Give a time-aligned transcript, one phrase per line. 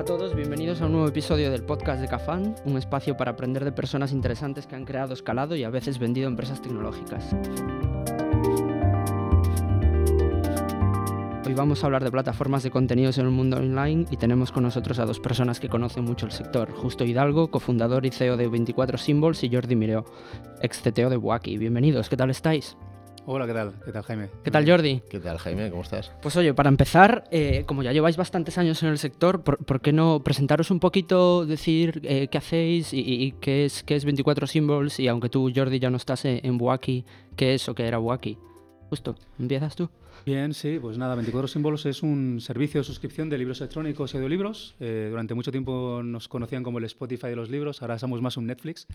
[0.00, 3.32] Hola a todos, bienvenidos a un nuevo episodio del podcast de Cafán, un espacio para
[3.32, 7.36] aprender de personas interesantes que han creado, escalado y a veces vendido empresas tecnológicas.
[11.46, 14.62] Hoy vamos a hablar de plataformas de contenidos en el mundo online y tenemos con
[14.62, 16.72] nosotros a dos personas que conocen mucho el sector.
[16.72, 20.06] Justo Hidalgo, cofundador y CEO de 24 Symbols y Jordi Mireo,
[20.62, 21.58] ex CTO de Waki.
[21.58, 22.74] Bienvenidos, ¿qué tal estáis?
[23.26, 23.72] Hola, ¿qué tal?
[23.84, 24.30] ¿Qué tal, Jaime?
[24.42, 25.02] ¿Qué tal, Jordi?
[25.08, 25.70] ¿Qué tal, Jaime?
[25.70, 26.10] ¿Cómo estás?
[26.22, 29.92] Pues oye, para empezar, eh, como ya lleváis bastantes años en el sector, ¿por, qué
[29.92, 34.98] no presentaros un poquito, decir eh, qué hacéis y, qué, es, qué es 24 Symbols?
[34.98, 37.04] Y aunque tú, Jordi, ya no estás en Waki,
[37.36, 38.38] ¿qué es o qué era Waki?
[38.88, 39.88] Justo, ¿empiezas tú?
[40.26, 44.16] Bien, sí, pues nada, 24 Símbolos es un servicio de suscripción de libros electrónicos y
[44.16, 44.74] audiolibros.
[44.80, 48.36] Eh, durante mucho tiempo nos conocían como el Spotify de los libros, ahora somos más
[48.36, 48.86] un Netflix.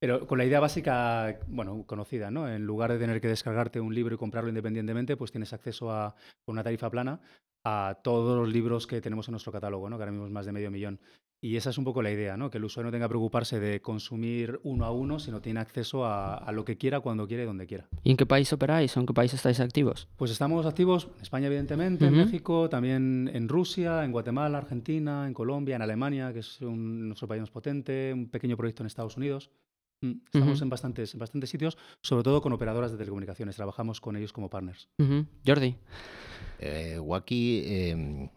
[0.00, 2.48] Pero con la idea básica, bueno, conocida, ¿no?
[2.48, 6.14] En lugar de tener que descargarte un libro y comprarlo independientemente, pues tienes acceso a,
[6.42, 7.20] con una tarifa plana,
[7.64, 9.98] a todos los libros que tenemos en nuestro catálogo, ¿no?
[9.98, 10.98] que ahora mismo es más de medio millón.
[11.42, 12.50] Y esa es un poco la idea, ¿no?
[12.50, 16.06] que el usuario no tenga que preocuparse de consumir uno a uno, sino tiene acceso
[16.06, 17.86] a, lo que quiera, cuando quiera y donde quiera.
[18.02, 20.08] ¿Y en qué país operáis o en qué país estáis activos?
[20.16, 25.34] Pues estamos activos en España, evidentemente, en México, también en Rusia, en Guatemala, Argentina, en
[25.34, 29.50] Colombia, en Alemania, que es nuestro país más potente, un pequeño proyecto en Estados Unidos.
[30.02, 33.56] Mm, estamos en, bastantes, en bastantes sitios, sobre todo con operadoras de telecomunicaciones.
[33.56, 34.88] Trabajamos con ellos como partners.
[35.46, 35.76] Jordi.
[36.58, 38.28] Eh, Waki, em,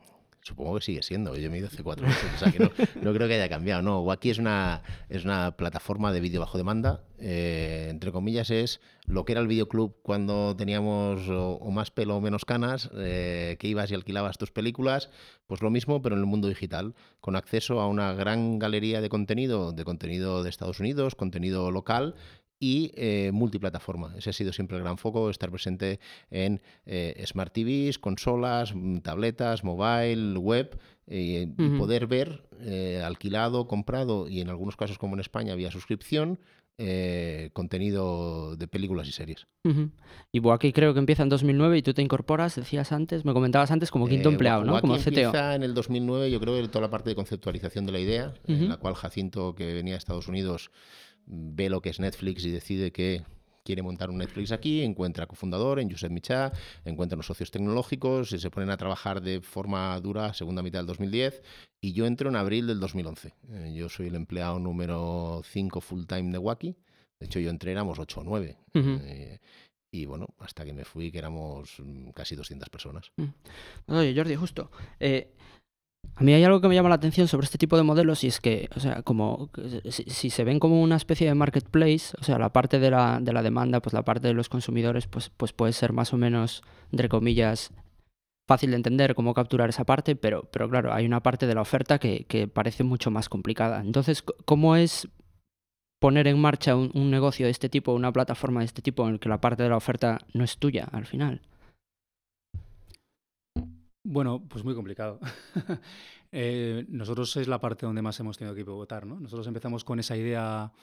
[0.43, 1.35] supongo que sigue siendo.
[1.35, 2.69] Yo he ido hace cuatro meses, o sea que no,
[3.13, 3.81] creo que haya cambiado.
[3.81, 7.03] No, Waki es una, es una plataforma de vídeo bajo demanda.
[7.19, 12.21] Eh, entre comillas, es lo que era el videoclub cuando teníamos o, más pelo o
[12.21, 15.09] menos canas, eh, que ibas y alquilabas tus películas.
[15.47, 19.09] Pues lo mismo, pero en el mundo digital, con acceso a una gran galería de
[19.09, 22.15] contenido, de contenido de Estados Unidos, contenido local
[22.63, 24.13] y eh, multiplataforma.
[24.17, 25.99] Ese ha sido siempre el gran foco, estar presente
[26.31, 31.45] en eh, Smart TVs, consolas, mm, tabletas, mobile, web y
[31.77, 36.39] poder ver eh, alquilado, comprado y en algunos casos como en España vía suscripción.
[37.53, 39.45] contenido de películas y series.
[40.31, 43.69] Y aquí creo que empieza en 2009 y tú te incorporas, decías antes, me comentabas
[43.69, 44.81] antes, como quinto empleado, ¿no?
[44.81, 45.09] como CTO.
[45.09, 48.69] empieza en el 2009, yo creo, toda la parte de conceptualización de la idea, en
[48.69, 50.71] la cual Jacinto, que venía de Estados Unidos,
[51.25, 53.23] ve lo que es Netflix y decide que
[53.63, 56.51] quiere montar un Netflix aquí, encuentra cofundador en Josep Michá,
[56.85, 60.87] encuentra unos socios tecnológicos y se ponen a trabajar de forma dura segunda mitad del
[60.87, 61.41] 2010
[61.81, 63.33] y yo entro en abril del 2011.
[63.49, 66.75] Eh, yo soy el empleado número 5 full time de Wacky.
[67.19, 68.57] De hecho, yo entré, éramos 8 o 9.
[68.73, 69.39] Eh,
[69.91, 73.11] y bueno, hasta que me fui, que éramos mm, casi 200 personas.
[73.15, 73.93] Mm.
[73.93, 74.71] Oye, Jordi, justo.
[74.99, 75.35] Eh,
[76.15, 78.27] a mí hay algo que me llama la atención sobre este tipo de modelos y
[78.27, 79.49] es que, o sea, como
[79.89, 83.33] si, se ven como una especie de marketplace, o sea, la parte de la, de
[83.33, 86.61] la demanda, pues la parte de los consumidores, pues, pues puede ser más o menos,
[86.91, 87.71] entre comillas,
[88.47, 91.61] fácil de entender cómo capturar esa parte, pero, pero claro, hay una parte de la
[91.61, 93.81] oferta que, que parece mucho más complicada.
[93.81, 95.07] Entonces, ¿cómo es
[95.99, 99.13] poner en marcha un, un negocio de este tipo, una plataforma de este tipo, en
[99.13, 101.41] el que la parte de la oferta no es tuya al final?
[104.03, 105.19] Bueno, pues muy complicado.
[106.35, 109.19] Eh, nosotros es la parte donde más hemos tenido que pivotar, ¿no?
[109.19, 110.73] Nosotros empezamos con esa idea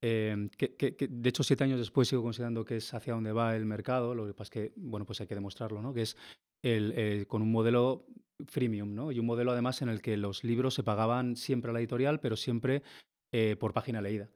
[0.00, 3.66] eh, que, de hecho siete años después sigo considerando que es hacia donde va el
[3.66, 5.92] mercado, lo que pasa es que, bueno, pues hay que demostrarlo, ¿no?
[5.92, 6.16] Que es
[6.62, 8.06] el, con un modelo
[8.46, 9.12] freemium, ¿no?
[9.12, 12.18] Y un modelo además en el que los libros se pagaban siempre a la editorial,
[12.18, 12.82] pero siempre
[13.30, 14.30] eh, por página leída.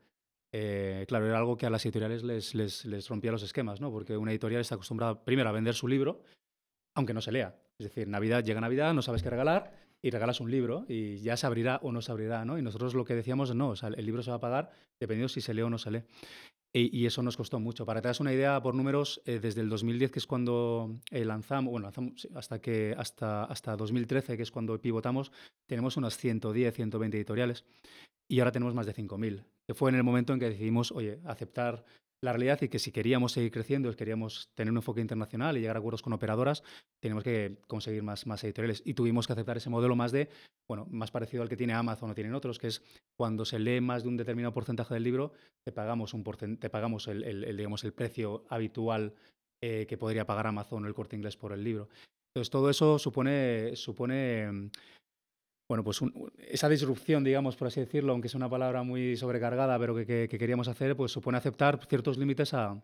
[0.53, 3.91] claro, era algo que a las editoriales les, les, les rompía los esquemas, ¿no?
[3.91, 6.21] Porque una editorial está acostumbrada primero a vender su libro,
[6.95, 7.59] aunque no se lea.
[7.79, 9.71] Es decir, Navidad llega Navidad, no sabes qué regalar
[10.03, 12.59] y regalas un libro y ya se abrirá o no se abrirá, ¿no?
[12.59, 15.29] Y nosotros lo que decíamos, no, o sea, el libro se va a pagar dependiendo
[15.29, 16.03] si se lee o no se lee.
[16.71, 17.87] Y, eso nos costó mucho.
[17.87, 21.01] Para que te das una idea, por números, eh, desde el 2010, que es cuando
[21.11, 25.33] eh, lanzamos, bueno, lanzamos hasta, que, hasta, hasta 2013, que es cuando pivotamos,
[25.67, 27.65] tenemos unas 110, 120 editoriales
[28.29, 31.21] y ahora tenemos más de 5.000, que fue en el momento en que decidimos, oye,
[31.25, 31.85] aceptar
[32.21, 35.77] la realidad y que si queríamos seguir creciendo, queríamos tener un enfoque internacional y llegar
[35.77, 36.63] a acuerdos con operadoras,
[37.01, 38.83] teníamos que conseguir más, más editoriales.
[38.85, 40.29] Y tuvimos que aceptar ese modelo más de,
[40.69, 42.83] bueno, más parecido al que tiene Amazon o tienen otros, que es
[43.17, 45.33] cuando se lee más de un determinado porcentaje del libro,
[45.65, 46.25] te pagamos, un
[46.59, 49.15] te pagamos el, digamos, el precio habitual
[49.63, 51.89] eh, que podría pagar Amazon o el corte inglés por el libro.
[52.35, 54.71] Entonces, todo eso supone, supone
[55.69, 56.01] bueno, pues
[56.39, 60.67] esa disrupción, digamos, por así decirlo, aunque es una palabra muy sobrecargada, pero que, queríamos
[60.67, 62.83] hacer, pues supone aceptar ciertos límites a,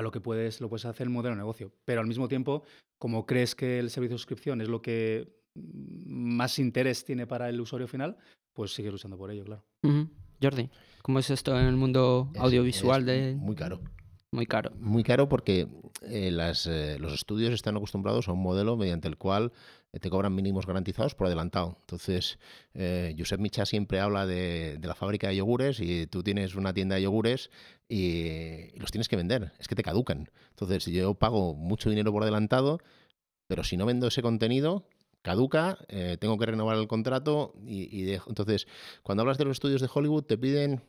[0.00, 1.72] lo que puedes, lo puedes hacer el modelo de negocio.
[1.86, 2.62] Pero al mismo tiempo,
[2.98, 7.58] como crees que el servicio de suscripción es lo que más interés tiene para el
[7.58, 8.18] usuario final,
[8.52, 9.64] pues sigues luchando por ello, claro.
[10.42, 10.68] Jordi,
[11.02, 13.06] ¿cómo es esto en el mundo audiovisual?
[13.06, 13.34] de...
[13.34, 13.80] Muy caro.
[14.32, 14.70] Muy caro.
[14.78, 15.66] Muy caro porque
[16.02, 19.52] eh, las, eh, los estudios están acostumbrados a un modelo mediante el cual
[19.98, 21.76] te cobran mínimos garantizados por adelantado.
[21.80, 22.38] Entonces,
[22.74, 26.94] eh, Josep Micha siempre habla de, la fábrica de yogures y tú tienes una tienda
[26.94, 27.50] de yogures
[27.88, 29.52] y, los tienes que vender.
[29.58, 30.30] Es que te caducan.
[30.50, 32.78] Entonces, yo pago mucho dinero por adelantado,
[33.48, 34.86] pero si no vendo ese contenido,
[35.22, 38.12] caduca, eh, tengo que renovar el contrato y, y.
[38.12, 38.68] Entonces,
[39.02, 40.82] cuando hablas de los estudios de Hollywood, te piden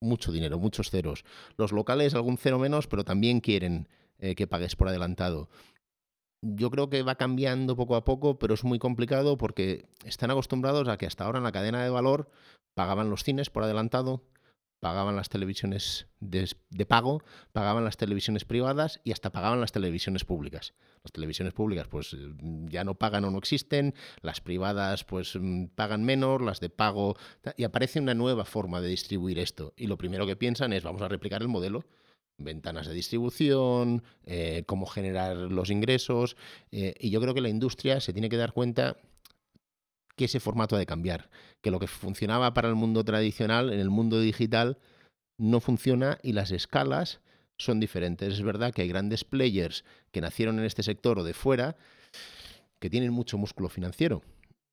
[0.00, 1.24] mucho dinero, muchos ceros.
[1.56, 3.88] Los locales, algún cero menos, pero también quieren
[4.18, 5.48] eh, que pagues por adelantado.
[6.42, 10.88] Yo creo que va cambiando poco a poco, pero es muy complicado porque están acostumbrados
[10.88, 12.30] a que hasta ahora en la cadena de valor
[12.74, 14.24] pagaban los cines por adelantado,
[14.80, 17.22] pagaban las televisiones de, pago,
[17.52, 20.72] pagaban las televisiones privadas y hasta pagaban las televisiones públicas.
[21.04, 25.38] Las televisiones públicas pues ya no pagan o no existen, las privadas pues
[25.74, 27.16] pagan menos, las de pago
[27.58, 31.02] y aparece una nueva forma de distribuir esto y lo primero que piensan es vamos
[31.02, 31.84] a replicar el modelo
[32.40, 36.36] ventanas de distribución, eh, cómo generar los ingresos.
[36.72, 38.96] Eh, y yo creo que la industria se tiene que dar cuenta
[40.16, 43.80] que ese formato ha de cambiar, que lo que funcionaba para el mundo tradicional, en
[43.80, 44.78] el mundo digital,
[45.38, 47.20] no funciona y las escalas
[47.56, 48.34] son diferentes.
[48.34, 51.76] Es verdad que hay grandes players que nacieron en este sector o de fuera
[52.78, 54.22] que tienen mucho músculo financiero,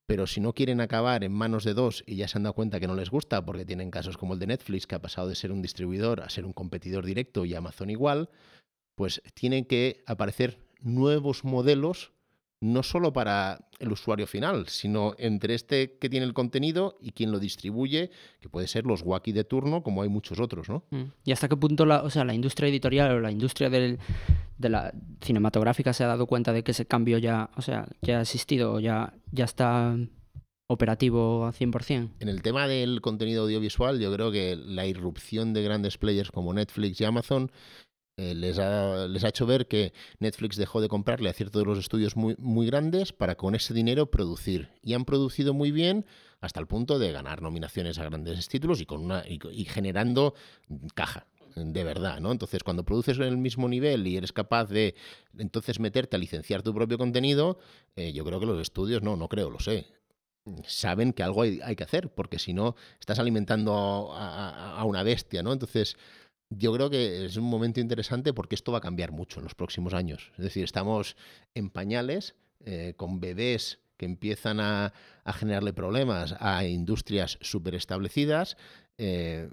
[0.07, 2.79] pero si no quieren acabar en manos de dos y ya se han dado cuenta
[2.79, 5.35] que no les gusta porque tienen casos como el de Netflix que ha pasado de
[5.35, 8.29] ser un distribuidor a ser un competidor directo y Amazon igual,
[8.95, 12.13] pues tienen que aparecer nuevos modelos
[12.59, 17.31] no solo para el usuario final, sino entre este que tiene el contenido y quien
[17.31, 18.09] lo distribuye,
[18.39, 20.83] que puede ser los wacky de turno, como hay muchos otros, ¿no?
[20.89, 21.11] Mm.
[21.25, 23.99] ¿Y hasta qué punto la, o sea, la industria editorial o la industria del,
[24.57, 28.19] de la cinematográfica se ha dado cuenta de que ese cambio ya, o sea, ya
[28.19, 29.95] ha existido, ya, ya está
[30.67, 32.09] operativo a 100%?
[32.19, 36.53] En el tema del contenido audiovisual, yo creo que la irrupción de grandes players como
[36.53, 37.51] Netflix y Amazon
[38.19, 41.67] eh, les, ha, les, ha, hecho ver que Netflix dejó de comprarle a ciertos de
[41.67, 44.71] los estudios muy, muy grandes para con ese dinero producir.
[44.81, 46.03] Y han producido muy bien
[46.41, 50.33] hasta el punto de ganar nominaciones a grandes títulos y, con una, y, generando
[50.95, 52.31] caja de verdad, ¿no?
[52.31, 54.93] Entonces, cuando produces en el mismo nivel y eres capaz de
[55.37, 57.57] entonces meterte a licenciar tu propio contenido,
[57.95, 59.87] eh, yo creo que los estudios, no, no creo, lo sé,
[60.67, 64.83] saben que algo hay, hay que hacer, porque si no, estás alimentando a, a, a
[64.83, 65.51] una bestia, ¿no?
[65.51, 65.97] Entonces,
[66.49, 69.55] yo creo que es un momento interesante porque esto va a cambiar mucho en los
[69.55, 70.31] próximos años.
[70.37, 71.15] Es decir, estamos
[71.53, 72.35] en pañales
[72.65, 78.55] eh, con bebés que empiezan a, a, generarle problemas a industrias súper establecidas
[78.97, 79.49] eh,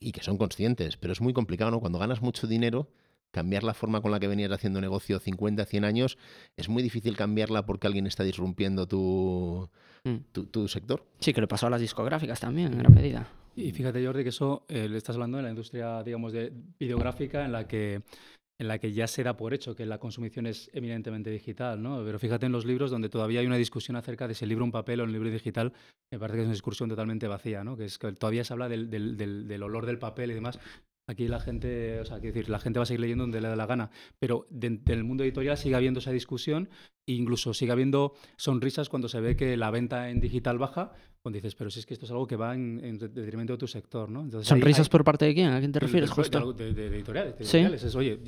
[0.00, 1.80] y que son conscientes, pero es muy complicado, ¿no?
[1.80, 2.88] Cuando ganas mucho dinero,
[3.30, 6.18] cambiar la forma con la que venías haciendo negocio 50, 100 años,
[6.56, 9.68] es muy difícil cambiarla porque alguien está disrumpiendo tu,
[10.04, 10.16] mm.
[10.32, 11.04] tu, tu sector.
[11.20, 13.28] Sí, que le pasó a las discográficas también, en gran medida.
[13.58, 17.44] Y fíjate, Jordi, que eso eh, le estás hablando de la industria, digamos, de videográfica
[17.44, 18.02] en la que
[18.60, 22.02] en la que ya se da por hecho que la consumición es eminentemente digital, ¿no?
[22.04, 24.64] Pero fíjate en los libros donde todavía hay una discusión acerca de si el libro
[24.64, 25.72] en papel o el libro digital,
[26.12, 27.76] me parece que es una discusión totalmente vacía, ¿no?
[27.76, 30.58] Que es que todavía se habla del, del, del, del olor del papel y demás.
[31.08, 33.56] Aquí la gente, o sea, decir, la gente va a seguir leyendo donde le da
[33.56, 33.90] la gana,
[34.20, 36.68] pero en el mundo editorial sigue habiendo esa discusión
[37.14, 41.56] incluso sigue habiendo sonrisas cuando se ve que la venta en digital baja, cuando dices,
[41.56, 44.08] pero si es que esto es algo que va en, en detrimento de tu sector,
[44.08, 44.22] ¿no?
[44.22, 45.50] Entonces, ¿Sonrisas hay, por parte de quién?
[45.50, 46.52] ¿A quién te refieres, de, justo?
[46.52, 47.34] De, de, de editoriales.
[47.40, 47.80] editoriales.
[47.80, 47.86] ¿Sí?
[47.86, 48.20] Es, oye,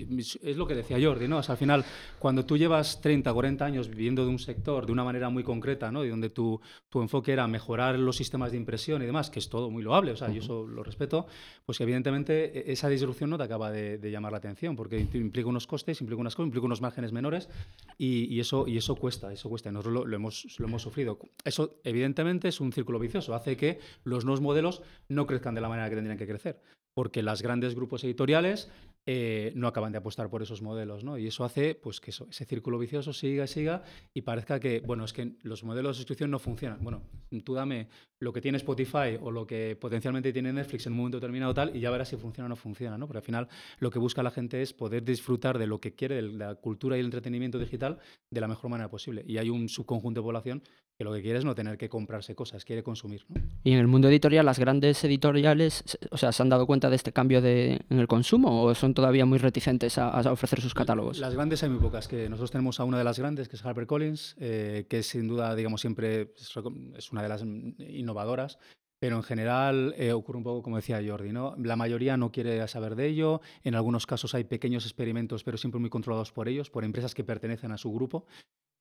[0.43, 1.39] es lo que decía Jordi, ¿no?
[1.39, 1.85] O sea, al final,
[2.19, 5.93] cuando tú llevas 30, 40 años viviendo de un sector de una manera muy concreta,
[5.93, 6.05] ¿no?
[6.05, 9.49] Y donde tu, tu enfoque era mejorar los sistemas de impresión y demás, que es
[9.49, 10.35] todo muy loable, o sea, uh -huh.
[10.35, 11.27] yo eso lo respeto,
[11.65, 15.67] pues evidentemente esa disrupción no te acaba de, de, llamar la atención, porque implica unos
[15.69, 17.49] costes, implica unas cosas, implica unos márgenes menores
[17.97, 19.73] y, y, eso, y eso cuesta, eso cuesta.
[19.73, 21.19] Nosotros lo, hemos, lo hemos sufrido.
[21.45, 23.35] Eso, evidentemente, es un círculo vicioso.
[23.35, 26.63] Hace que los nuevos modelos no crezcan de la manera que tendrían que crecer,
[26.95, 28.71] porque los grandes grupos editoriales
[29.13, 31.19] eh, no acaban de apostar por esos modelos, ¿no?
[31.19, 33.83] Y eso hace pues, que eso, ese círculo vicioso siga y siga
[34.15, 36.79] y parezca que, bueno, es que los modelos de suscripción no funcionan.
[36.81, 37.03] Bueno,
[37.43, 37.89] tú dame
[38.21, 41.75] lo que tiene Spotify o lo que potencialmente tiene Netflix en un momento determinado tal
[41.75, 43.09] y ya verás si funciona o no funciona, ¿no?
[43.09, 43.49] Porque al final
[43.81, 46.97] lo que busca la gente es poder disfrutar de lo que quiere, de la cultura
[46.97, 47.99] y el entretenimiento digital
[48.31, 49.25] de la mejor manera posible.
[49.27, 50.63] Y hay un subconjunto de población
[51.01, 53.25] que lo que quiere es no tener que comprarse cosas, quiere consumir.
[53.31, 53.41] ¿no?
[53.65, 56.97] Y en el mundo editorial, las grandes editoriales, o sea, ¿se han dado cuenta de
[56.97, 60.75] este cambio de, en el consumo o son todavía muy reticentes a, a, ofrecer sus
[60.75, 61.19] catálogos?
[61.19, 62.07] Las grandes hay muy pocas.
[62.07, 65.55] Que nosotros tenemos a una de las grandes, que es HarperCollins, eh, que sin duda,
[65.55, 66.35] digamos, siempre
[66.99, 67.43] es una de las
[67.79, 68.59] innovadoras.
[68.99, 71.55] Pero en general eh, ocurre un poco como decía Jordi, ¿no?
[71.57, 73.41] La mayoría no quiere saber de ello.
[73.65, 77.25] En algunos casos hay pequeños experimentos, pero siempre muy controlados por ellos, por empresas que
[77.25, 78.27] pertenecen a su grupo.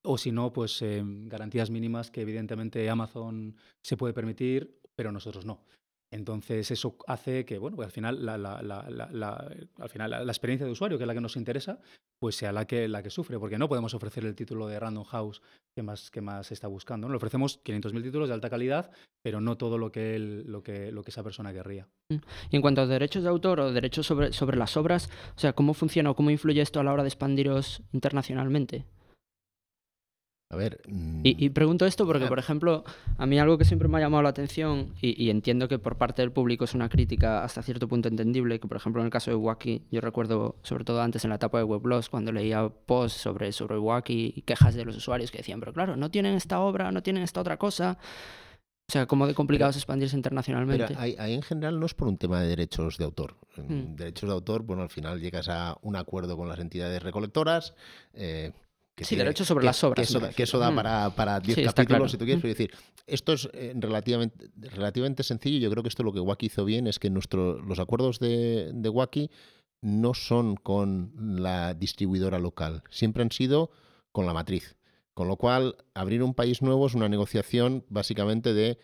[0.04, 5.46] O si no, pues eh, garantías mínimas que evidentemente Amazon se puede permitir, pero nosotros
[5.46, 5.66] no.
[6.12, 9.52] Entonces eso hace que, bueno, al final la, la,
[10.26, 11.80] experiencia de usuario, que es la que nos interesa,
[12.20, 15.04] pues sea la que, la que sufre, porque no podemos ofrecer el título de Random
[15.04, 15.42] House
[15.76, 17.08] que más, que más está buscando.
[17.08, 17.14] ¿no?
[17.14, 18.92] Le ofrecemos 500.000 títulos de alta calidad,
[19.22, 21.88] pero no todo lo que, lo que, lo que esa persona querría.
[22.10, 22.18] Mm.
[22.50, 25.54] Y en cuanto a derechos de autor o derechos sobre, sobre las obras, o sea,
[25.54, 28.86] ¿cómo funciona o cómo influye esto a la hora de expandiros internacionalmente?
[30.52, 30.82] A ver.
[31.24, 32.84] Y, mm, pregunto esto porque, por ejemplo,
[33.20, 36.24] a mí algo que siempre me ha llamado la atención y, entiendo que por parte
[36.24, 39.30] del público es una crítica hasta cierto punto entendible, que por ejemplo en el caso
[39.30, 43.22] de Wacky, yo recuerdo, sobre todo antes en la etapa de Weblogs, cuando leía posts
[43.22, 46.60] sobre, sobre Wacky y quejas de los usuarios que decían, pero claro, no tienen esta
[46.62, 48.00] obra, no tienen esta otra cosa.
[48.88, 50.88] O sea, ¿cómo de complicado es expandirse internacionalmente?
[50.88, 53.36] Pero ahí, en general no es por un tema de derechos de autor.
[53.56, 53.96] Hmm.
[53.96, 57.76] Derechos de autor, bueno, al final llegas a un acuerdo con las entidades recolectoras.
[58.16, 58.52] Eh,
[59.04, 60.08] sí, derecho sobre las obras.
[60.36, 61.16] Que eso, da mm.
[61.16, 62.42] para 10 capítulos, si tú quieres.
[62.42, 62.72] Pero decir,
[63.08, 65.60] esto es eh, relativamente, relativamente sencillo.
[65.60, 68.72] Yo creo que esto lo que Wacky hizo bien es que nuestro, los acuerdos de,
[68.74, 69.30] de Wacky
[69.82, 73.72] no son con la distribuidora local, siempre han sido
[74.12, 74.76] con la matriz.
[75.14, 78.78] Con lo cual, abrir un país nuevo es una negociación básicamente de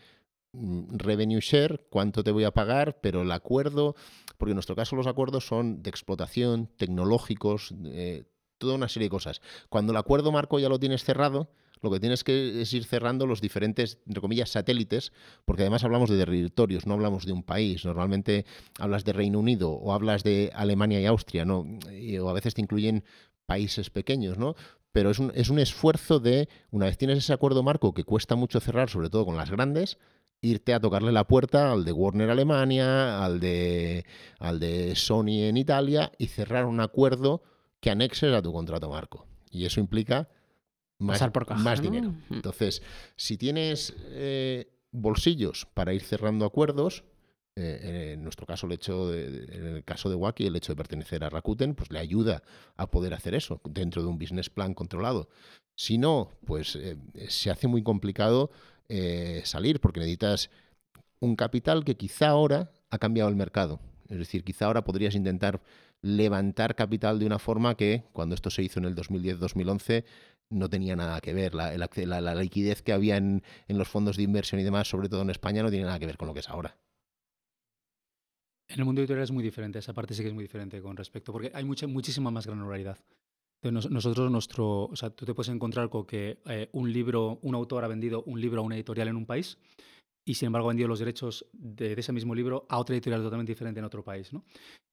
[0.52, 3.96] mm, revenue share, cuánto te voy a pagar, pero el acuerdo,
[4.38, 8.26] porque en nuestro caso los acuerdos son de explotación, tecnológicos, eh,
[8.58, 9.42] toda una serie de cosas.
[9.70, 11.50] Cuando el acuerdo marco ya lo tienes cerrado,
[11.82, 15.12] lo que tienes que es ir cerrando los diferentes, entre comillas, satélites,
[15.46, 17.86] porque además hablamos de territorios, no hablamos de un país.
[17.86, 18.46] Normalmente
[18.80, 21.66] hablas de Reino Unido o hablas de Alemania y Austria, ¿no?
[22.22, 23.04] o a veces te incluyen
[23.46, 24.56] países pequeños, ¿no?
[24.92, 28.36] Pero es un, es un esfuerzo de, una vez tienes ese acuerdo marco que cuesta
[28.36, 29.98] mucho cerrar, sobre todo con las grandes,
[30.42, 34.06] irte a tocarle la puerta al de Warner Alemania, al de,
[34.40, 37.44] al de Sony en Italia y cerrar un acuerdo
[37.86, 39.28] que anexes a tu contrato marco.
[39.52, 40.28] Y eso implica
[40.98, 41.22] más,
[41.58, 42.16] más dinero.
[42.30, 42.34] Mm.
[42.34, 42.82] Entonces,
[43.16, 47.04] si tienes eh, bolsillos para ir cerrando acuerdos,
[47.56, 50.78] eh, en nuestro caso, el hecho de, en el caso de Wacky, el hecho de
[50.78, 52.42] pertenecer a Rakuten, pues le ayuda
[52.76, 55.30] a poder hacer eso dentro de un business plan controlado.
[55.76, 58.50] Si no, pues eh, se hace muy complicado
[59.44, 60.50] salir porque necesitas
[61.20, 63.80] un capital que quizá ahora ha cambiado el mercado.
[64.10, 65.62] Es decir, quizá ahora podrías intentar
[66.06, 70.06] levantar capital de una forma que cuando esto se hizo en el 2010-2011
[70.52, 71.56] no tenía nada que ver.
[71.56, 75.64] La, liquidez que había en, los fondos de inversión y demás, sobre todo en España,
[75.64, 76.78] no tiene nada que ver con lo que es ahora.
[78.68, 80.96] En el mundo editorial es muy diferente, esa parte sí que es muy diferente con
[80.96, 83.00] respecto, porque hay mucha, muchísima más granularidad.
[83.64, 87.56] Entonces, nosotros, nuestro, o sea, tú te puedes encontrar con que eh, un libro, un
[87.56, 89.58] autor ha vendido un libro a una editorial en un país
[90.26, 93.52] y sin embargo ha vendido los derechos de, ese mismo libro a otra editorial totalmente
[93.52, 94.34] diferente en otro país.
[94.34, 94.44] ¿no?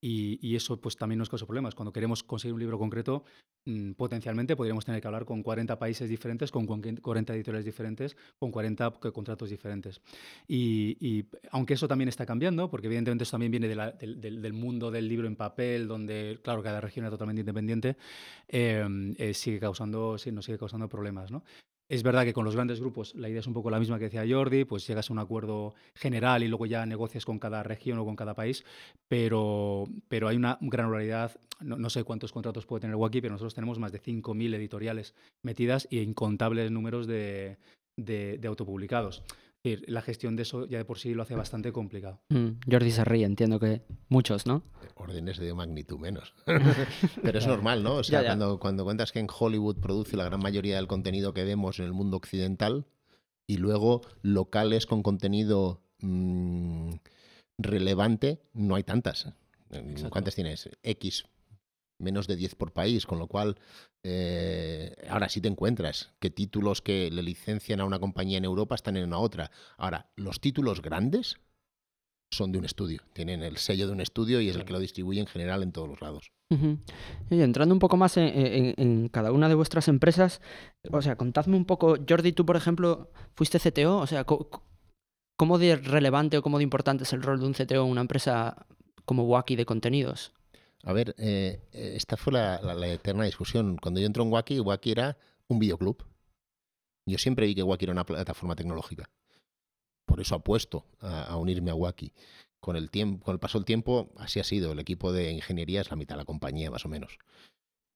[0.00, 1.74] Y, eso pues también nos causa problemas.
[1.74, 3.24] Cuando queremos conseguir un libro concreto,
[3.64, 8.50] mm, potencialmente podríamos tener que hablar con 40 países diferentes, con 40 editoriales diferentes, con
[8.50, 10.02] 40 contratos diferentes.
[10.46, 15.26] Y, aunque eso también está cambiando, porque evidentemente eso también viene del, mundo del libro
[15.26, 17.96] en papel, donde, claro, cada región es totalmente independiente,
[18.48, 21.30] eh, eh, sigue causando, sí, nos sigue causando problemas.
[21.30, 21.42] ¿no?
[21.92, 24.04] Es verdad que con los grandes grupos la idea es un poco la misma que
[24.04, 27.98] decía Jordi, pues llegas a un acuerdo general y luego ya negocias con cada región
[27.98, 28.64] o con cada país,
[29.08, 33.78] pero, pero hay una granularidad, no, sé cuántos contratos puede tener Wacky, pero nosotros tenemos
[33.78, 37.58] más de 5.000 editoriales metidas y incontables números de,
[37.98, 39.22] de, de autopublicados
[39.64, 42.20] la gestión de eso ya de por sí lo hace bastante complicado.
[42.30, 44.64] Mm, Jordi se ríe, entiendo que muchos, ¿no?
[44.96, 46.34] Órdenes de magnitud menos.
[47.22, 47.96] Pero es normal, ¿no?
[47.96, 51.44] O sea, Cuando, cuando cuentas que en Hollywood produce la gran mayoría del contenido que
[51.44, 52.86] vemos en el mundo occidental
[53.46, 56.94] y luego locales con contenido mm,
[57.58, 59.32] relevante, no hay tantas.
[60.10, 60.68] ¿Cuántas tienes?
[60.82, 61.24] X
[62.02, 63.56] menos de 10 por país, con lo cual
[64.04, 68.74] eh, ahora sí te encuentras que títulos que le licencian a una compañía en Europa
[68.74, 69.50] están en una otra.
[69.76, 71.38] Ahora, los títulos grandes
[72.32, 74.80] son de un estudio, tienen el sello de un estudio y es el que lo
[74.80, 76.32] distribuye en general en todos los lados.
[77.30, 80.40] y entrando un poco más en, cada una de vuestras empresas,
[80.90, 85.76] o sea, contadme un poco, Jordi, tú por ejemplo, fuiste CTO, o sea, ¿cómo de
[85.76, 88.66] relevante o cómo de importante es el rol de un CTO en una empresa
[89.04, 90.32] como Wacky de contenidos?
[90.84, 93.76] A ver, eh, esta fue la, eterna discusión.
[93.76, 95.16] Cuando yo entré en Wacky, Wacky era
[95.48, 96.04] un videoclub.
[97.06, 99.08] Yo siempre vi que Wacky era una plataforma tecnológica.
[100.06, 102.12] Por eso apuesto a, a unirme a Wacky.
[102.60, 104.72] Con el, tiempo, con el paso del tiempo, así ha sido.
[104.72, 107.18] El equipo de ingeniería es la mitad de la compañía, más o menos.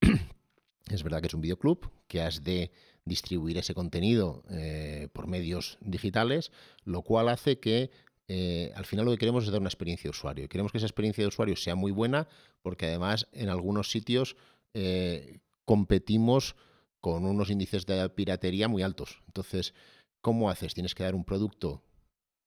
[0.91, 2.71] es verdad que es un videoclub, que has de
[3.05, 6.51] distribuir ese contenido eh, por medios digitales,
[6.85, 7.91] lo cual hace que
[8.29, 10.49] eh, al final lo que queremos es dar una experiencia de usuario.
[10.49, 12.29] Queremos que esa experiencia de usuario sea muy buena
[12.63, 14.37] porque además en algunos sitios
[14.75, 16.57] eh, competimos
[17.01, 19.23] con unos índices de piratería muy altos.
[19.27, 19.75] Entonces,
[20.21, 20.75] ¿cómo haces?
[20.75, 21.83] Tienes que dar un producto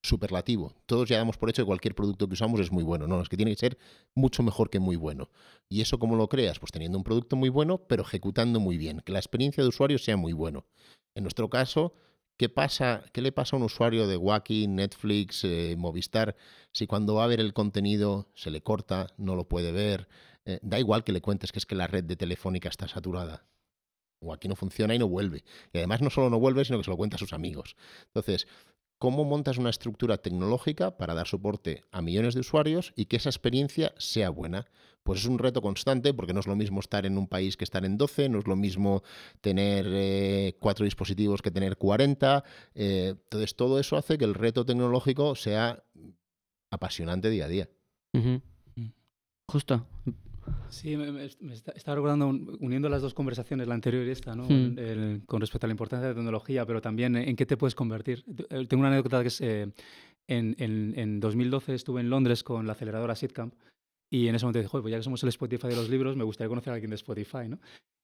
[0.01, 0.73] superlativo.
[0.85, 3.07] Todos ya damos por hecho que cualquier producto que usamos es muy bueno.
[3.07, 3.77] No, es que tiene que ser
[4.15, 5.29] mucho mejor que muy bueno.
[5.69, 6.59] ¿Y eso cómo lo creas?
[6.59, 9.01] Pues teniendo un producto muy bueno, pero ejecutando muy bien.
[9.05, 10.65] Que la experiencia de usuario sea muy bueno.
[11.15, 11.93] En nuestro caso,
[12.39, 13.03] ¿qué pasa?
[13.11, 16.37] ¿Qué le pasa a un usuario de Wacky, Netflix, eh, Movistar,
[16.71, 20.07] si cuando va a ver el contenido se le corta, no lo puede ver?
[20.45, 23.45] Eh, da igual que le cuentes que es que la red de telefónica está saturada.
[24.21, 25.43] Wacky no funciona y no vuelve.
[25.73, 27.75] Y además no solo no vuelve, sino que se lo cuenta a sus amigos.
[28.05, 28.47] Entonces,
[28.99, 33.29] cómo montas una estructura tecnológica para dar soporte a millones de usuarios y que esa
[33.29, 34.67] experiencia sea buena.
[35.03, 37.63] Pues es un reto constante porque no es lo mismo estar en un país que
[37.63, 39.01] estar en 12, no es lo mismo
[39.41, 42.43] tener eh, cuatro dispositivos que tener 40.
[42.75, 45.81] Eh, entonces todo eso hace que el reto tecnológico sea
[46.69, 47.69] apasionante día a día.
[49.47, 49.87] Justo.
[50.69, 52.27] Sí, me, estaba recordando,
[52.59, 54.43] uniendo las dos conversaciones, la anterior y esta, ¿no?
[54.43, 55.21] Hmm.
[55.25, 58.23] con respecto a la importancia de la tecnología, pero también en qué te puedes convertir.
[58.49, 59.71] Eh, tengo una anécdota que es, eh,
[60.27, 63.53] en, en, en, 2012 estuve en Londres con la aceleradora SITCAMP
[64.11, 66.23] y en ese momento dije, pues ya que somos el Spotify de los libros, me
[66.23, 67.59] gustaría conocer a alguien de Spotify, ¿no?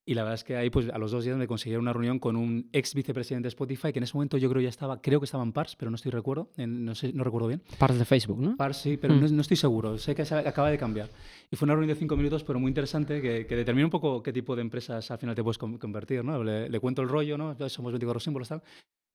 [0.08, 2.20] Y la verdad es que ahí, pues a los dos días me consiguieron una reunión
[2.20, 5.18] con un ex vicepresidente de Spotify, que en ese momento yo creo ya estaba, creo
[5.18, 7.62] que estaba en Pars, pero no estoy recuerdo, no, sé, no recuerdo bien.
[7.76, 8.56] Pars de Facebook, ¿no?
[8.56, 9.34] Pars, sí, pero mm.
[9.34, 11.10] no, estoy seguro, sé que acaba de cambiar.
[11.50, 14.22] Y fue una reunión de cinco minutos, pero muy interesante, que, que determina un poco
[14.22, 16.44] qué tipo de empresas al final te puedes convertir, ¿no?
[16.44, 17.56] Le, cuento el rollo, ¿no?
[17.68, 18.62] Somos 24 símbolos, tal.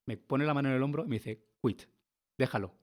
[0.07, 1.83] Me pone la mano en el hombro y me dice, quit,
[2.37, 2.75] déjalo.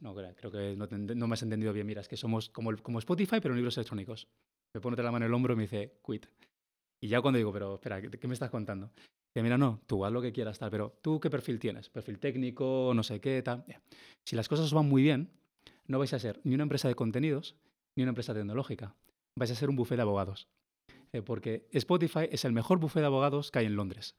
[0.00, 1.86] No, creo que no, no, me has entendido bien.
[1.86, 4.28] Mira, es que somos como, como Spotify, pero en libros electrónicos.
[4.72, 6.26] Me pone la mano en el hombro y me dice, quit.
[7.02, 8.92] Y ya cuando digo, pero espera, ¿qué, me estás contando?
[9.34, 11.90] Que mira, no, tú haz lo que quieras, tal, pero ¿tú qué perfil tienes?
[11.90, 13.64] Perfil técnico, no sé qué, tal.
[14.24, 15.28] Si las cosas van muy bien,
[15.88, 17.56] no vais a ser ni una empresa de contenidos
[17.96, 18.94] ni una empresa tecnológica.
[19.36, 20.48] Vais a ser un bufete de abogados.
[21.12, 24.14] Eh, porque Spotify es el mejor bufete de abogados que hay en Londres.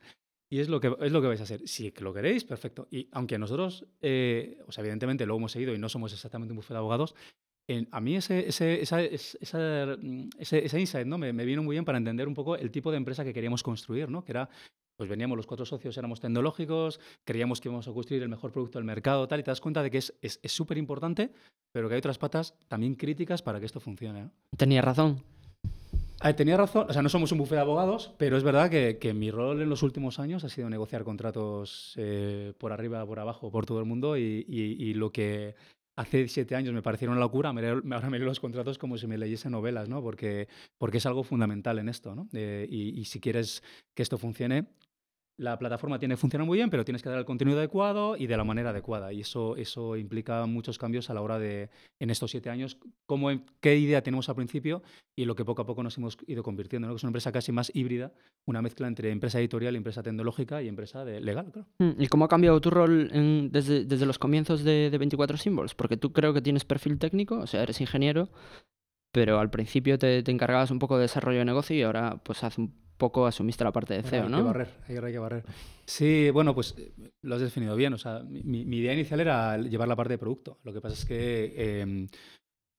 [0.51, 1.65] Y es lo que, es lo que vais a hacer.
[1.67, 2.89] Si lo queréis, perfecto.
[2.91, 6.57] Y aunque nosotros, eh, o sea, evidentemente lo hemos seguido y no somos exactamente un
[6.57, 7.15] bufete de abogados,
[7.91, 8.97] a mí ese, ese, esa,
[9.97, 11.17] mm, ese, ese, insight ¿no?
[11.17, 14.09] Me, vino muy bien para entender un poco el tipo de empresa que queríamos construir,
[14.09, 14.23] ¿no?
[14.23, 14.49] que era,
[14.97, 18.79] pues veníamos los cuatro socios, éramos tecnológicos, creíamos que íbamos a construir el mejor producto
[18.79, 20.13] del mercado, tal, y te das cuenta de que es
[20.45, 21.31] súper es, importante,
[21.71, 24.29] pero que hay otras patas también críticas para que esto funcione.
[24.57, 25.23] Tenía razón.
[26.19, 28.97] Ah, tenía razón, o sea, no somos un bufete de abogados, pero es verdad que,
[28.97, 33.19] que, mi rol en los últimos años ha sido negociar contratos eh, por arriba, por
[33.19, 35.55] abajo, por todo el mundo y, y lo que
[35.95, 39.17] hace siete años me parecieron una locura, ahora me leo los contratos como si me
[39.17, 40.01] leyese novelas, ¿no?
[40.01, 42.27] Porque, porque es algo fundamental en esto, ¿no?
[42.33, 44.65] y, si quieres que esto funcione,
[45.37, 48.27] la plataforma tiene que funcionar muy bien, pero tienes que dar el contenido adecuado y
[48.27, 49.11] de la manera adecuada.
[49.13, 51.69] Y eso, eso implica muchos cambios a la hora de,
[51.99, 54.83] en estos siete años, cómo, qué idea tenemos al principio
[55.15, 56.87] y lo que poco a poco nos hemos ido convirtiendo.
[56.87, 56.95] ¿no?
[56.95, 58.13] Es una empresa casi más híbrida,
[58.45, 61.51] una mezcla entre empresa editorial, empresa tecnológica y empresa de, legal.
[61.51, 61.67] Claro.
[61.79, 63.09] Mm, ¿Y cómo ha cambiado tu rol
[63.51, 65.73] desde, desde, los comienzos de, de 24 Symbols?
[65.73, 68.29] Porque tú creo que tienes perfil técnico, o sea, eres ingeniero,
[69.11, 72.43] pero al principio te, te, encargabas un poco de desarrollo de negocio y ahora pues
[72.43, 74.37] hace un poco asumiste la parte de CEO, ¿no?
[74.37, 75.43] Hay que barrer, hay que barrer.
[75.85, 77.93] Sí, bueno, pues eh, lo has definido bien.
[77.93, 80.59] O sea, mi, idea inicial era llevar la parte de producto.
[80.63, 82.07] Lo que pasa es que em,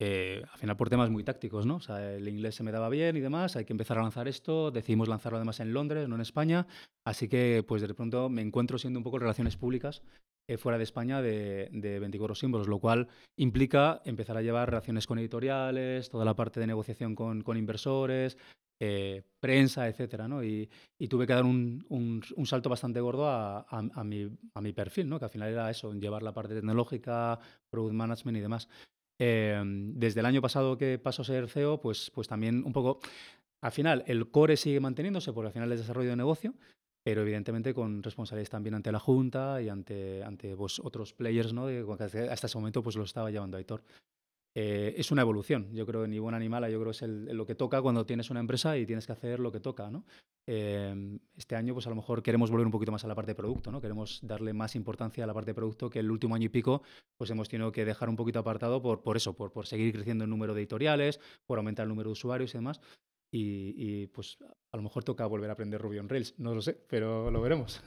[0.00, 1.76] eh, al final por temas muy tácticos, ¿no?
[1.76, 4.28] O sea, el inglés se me daba bien y demás, hay que empezar a lanzar
[4.28, 6.66] esto, decidimos lanzarlo además en Londres, no en España,
[7.04, 10.02] así que pues de pronto me encuentro siendo un poco relaciones públicas
[10.48, 15.06] eh, fuera de España de, de 24 símbolos, lo cual implica empezar a llevar relaciones
[15.06, 18.36] con editoriales, toda la parte de negociación con, con inversores,
[18.80, 20.42] eh, prensa, etcétera, ¿no?
[20.42, 20.68] Y,
[21.08, 25.18] tuve que dar un, un, salto bastante gordo a, a, mi, a, mi, perfil, ¿no?
[25.18, 27.38] Que al final era eso, llevar la parte tecnológica,
[27.70, 28.68] product management y demás.
[29.18, 32.98] Em, desde el año pasado que paso a ser CEO, pues, pues también un poco,
[33.62, 36.54] al final el core sigue manteniéndose porque al final es desarrollo de negocio,
[37.04, 41.66] pero evidentemente con responsabilidades también ante la Junta y ante, ante pues, otros players, ¿no?
[41.66, 41.84] De,
[42.30, 43.82] hasta ese momento pues lo estaba llevando Aitor.
[44.56, 45.72] Eh, es una evolución.
[45.72, 48.06] Yo creo que ni buena ni mala, yo creo que es lo que toca cuando
[48.06, 49.90] tienes una empresa y tienes que hacer lo que toca.
[49.90, 50.04] ¿no?
[50.46, 53.32] Em, este año, pues a lo mejor queremos volver un poquito más a la parte
[53.32, 53.80] de producto, ¿no?
[53.80, 56.82] queremos darle más importancia a la parte de producto que el último año y pico
[57.16, 60.24] pues hemos tenido que dejar un poquito apartado por, por eso, por, por seguir creciendo
[60.24, 62.80] el número de editoriales, por aumentar el número de usuarios y demás.
[63.36, 64.38] Y pues
[64.70, 67.40] a lo mejor toca volver a aprender Ruby on Rails, no lo sé, pero lo
[67.40, 67.82] veremos.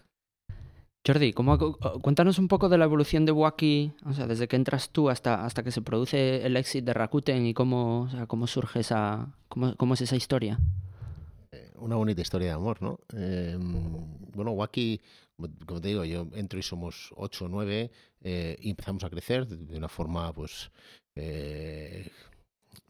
[1.07, 1.57] Jordi, ¿cómo,
[2.01, 5.45] cuéntanos un poco de la evolución de Wacky, o sea, desde que entras tú hasta,
[5.45, 9.93] hasta que se produce el exit de Rakuten y cómo, cómo surge esa, cómo, cómo,
[9.93, 10.59] es esa historia.
[11.53, 12.99] Eh, una bonita historia de amor, ¿no?
[13.13, 14.99] Em, bueno, Wacky,
[15.65, 17.89] como te digo, yo entro y somos 8 o 9
[18.59, 20.71] y empezamos a crecer de una forma, pues,
[21.15, 22.11] eh,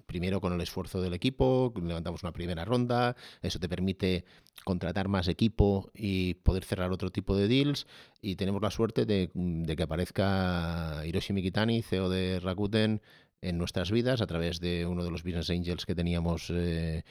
[0.07, 4.25] primero con el esfuerzo del equipo, levantamos una primera ronda, eso te permite
[4.63, 7.85] contratar más equipo y poder cerrar otro tipo de deals
[8.21, 9.29] y tenemos la suerte de,
[9.75, 13.01] que aparezca Hiroshi Mikitani, CEO de Rakuten,
[13.41, 17.03] en nuestras vidas a través de uno de los business angels que teníamos eh,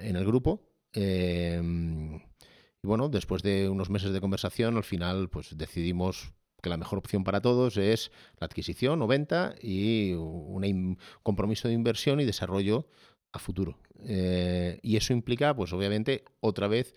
[0.00, 0.60] en el grupo.
[0.92, 6.76] Em, y bueno, después de unos meses de conversación, al final pues decidimos que la
[6.76, 12.24] mejor opción para todos es la adquisición o venta y un compromiso de inversión y
[12.24, 12.88] desarrollo
[13.32, 13.78] a futuro.
[14.00, 16.94] Eh, y eso implica, pues obviamente, otra vez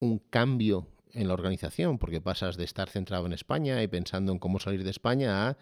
[0.00, 4.40] un cambio en la organización, porque pasas de estar centrado en España y pensando en
[4.40, 5.56] cómo salir de España a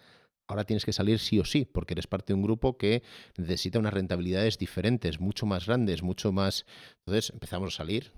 [0.47, 3.03] ahora tienes que salir sí o sí, porque eres parte de un grupo que
[3.37, 6.65] necesita unas rentabilidades diferentes, mucho más grandes, mucho más...
[7.05, 8.11] Entonces empezamos a salir,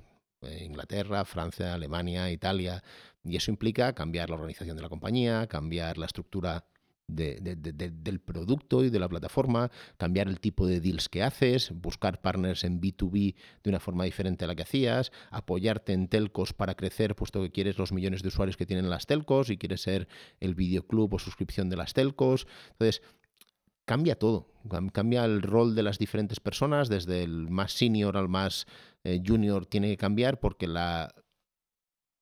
[0.64, 2.84] Inglaterra, Francia, Alemania, Italia,
[3.24, 6.66] y eso implica cambiar la organización de la compañía, cambiar la estructura
[7.08, 12.64] del producto y de la plataforma, cambiar el tipo de deals que haces, buscar partners
[12.64, 17.16] en B2B de una forma diferente a la que hacías, apoyarte en telcos para crecer,
[17.16, 20.08] puesto que quieres los millones de usuarios que tienen las telcos y quieres ser
[20.40, 22.48] el videoclub o suscripción de las telcos.
[22.72, 23.04] Entonces,
[23.86, 24.52] cambia todo,
[24.92, 28.66] cambia el rol de las diferentes personas, desde el más senior al más
[29.06, 31.14] eh, junior tiene que cambiar porque la,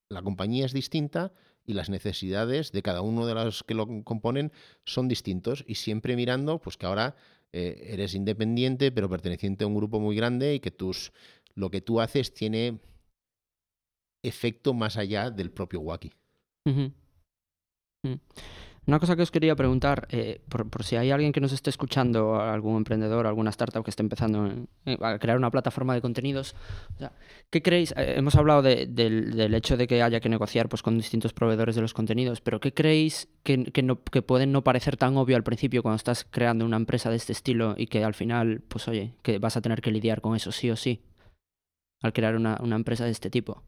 [0.09, 1.31] la compañía es distinta
[1.65, 4.51] y las necesidades de cada uno de los que lo componen
[4.83, 7.15] son distintos y siempre mirando pues que ahora
[7.53, 11.13] eh, eres independiente pero perteneciente a un grupo muy grande y que tus
[11.55, 12.81] lo que tú haces tiene
[14.21, 16.11] efecto más allá del propio Wacky.
[18.85, 22.35] Una cosa que os quería preguntar, eh, por, si hay alguien que nos esté escuchando,
[22.35, 24.67] algún emprendedor, alguna startup que esté empezando
[24.99, 26.53] a crear una plataforma de contenidos,
[27.49, 27.93] ¿qué creéis?
[27.95, 31.81] Eh, hemos hablado del, hecho de que haya que negociar pues, con distintos proveedores de
[31.81, 35.95] los contenidos, pero ¿qué creéis que, que, pueden no parecer tan obvio al principio cuando
[35.95, 39.55] estás creando una empresa de este estilo y que al final, pues oye, que vas
[39.55, 41.01] a tener que lidiar con eso sí o sí
[42.01, 43.63] al crear una empresa de este tipo?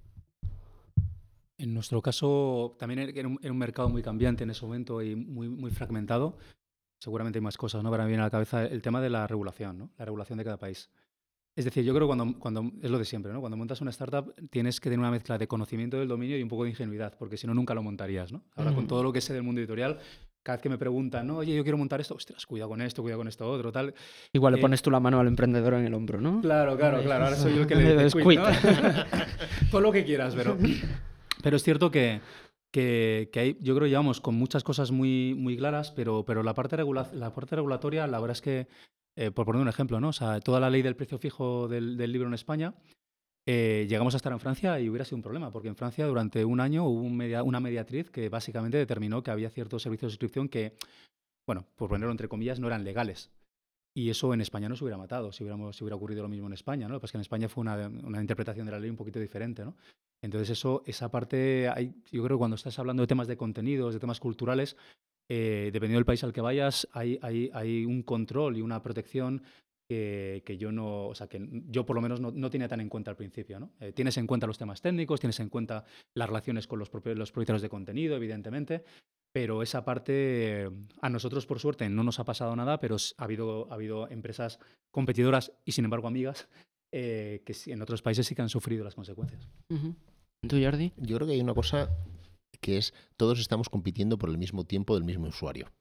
[1.58, 5.72] En nuestro caso, también era un, mercado muy cambiante en ese momento y muy, muy
[5.72, 6.38] fragmentado.
[7.00, 7.92] Seguramente hay más cosas, ¿no?
[7.92, 9.92] Para mí viene a la cabeza el tema de la regulación, ¿no?
[9.98, 10.90] La regulación de cada país.
[11.56, 13.40] Es decir, yo creo que cuando, cuando es lo de siempre, ¿no?
[13.40, 16.50] Cuando montas una startup tienes que tener una mezcla de conocimiento del dominio y un
[16.50, 18.44] poco de ingenuidad, porque si no, nunca lo montarías, ¿no?
[18.56, 20.00] Ahora, con todo lo que sé del mundo editorial,
[20.44, 21.38] cada vez que me preguntan, ¿no?
[21.38, 23.94] Oye, yo quiero montar esto, ostras, cuidado con esto, cuidado con esto otro, tal.
[24.34, 26.42] Igual le eh, pones tú la mano al emprendedor en el hombro, ¿no?
[26.42, 27.24] Claro, claro, claro.
[27.24, 28.52] Ahora soy yo el que le descuida.
[29.72, 30.58] Todo lo que quieras, pero
[31.46, 32.22] pero es cierto que,
[32.72, 36.56] que, hay, yo creo que llevamos con muchas cosas muy, muy claras, pero, pero la,
[36.56, 38.68] parte la parte regulatoria, la verdad es que,
[39.16, 40.08] eh, por poner un ejemplo, ¿no?
[40.08, 42.74] O sea, toda la ley del precio fijo del, libro en España,
[43.46, 46.44] eh, llegamos a estar en Francia y hubiera sido un problema, porque en Francia durante
[46.46, 50.74] un año hubo una mediatriz que básicamente determinó que había ciertos servicios de suscripción que,
[51.46, 53.30] bueno, por ponerlo entre comillas, no eran legales.
[53.94, 56.48] Y eso en España no se hubiera matado, si, hubiéramos, si hubiera ocurrido lo mismo
[56.48, 57.00] en España, ¿no?
[57.00, 59.76] Pues que en España fue una, una, interpretación de la ley un poquito diferente, ¿no?
[60.26, 63.94] Entonces eso, esa parte, hay, yo creo que cuando estás hablando de temas de contenidos,
[63.94, 64.76] de temas culturales,
[65.30, 69.44] eh, dependiendo del país al que vayas, hay, hay, hay un control y una protección
[69.88, 72.82] que, que, yo no, o sea, que yo por lo menos no, no tenía tan
[72.82, 73.74] en cuenta al principio, ¿no?
[73.80, 75.86] Eh, tienes en cuenta los temas técnicos, tienes en cuenta
[76.16, 78.84] las relaciones con los, propios, los propietarios de contenido, evidentemente,
[79.32, 83.68] pero esa parte, a nosotros por suerte no nos ha pasado nada, pero ha habido,
[83.70, 84.58] ha habido empresas
[84.90, 86.48] competidoras y sin embargo amigas
[86.98, 89.50] eh, que en otros países sí que han sufrido las consecuencias.
[90.48, 90.94] ¿Tú, Jordi?
[90.98, 91.90] Yo creo que hay una cosa
[92.62, 95.72] que es, todos estamos compitiendo por el mismo tiempo del mismo usuario.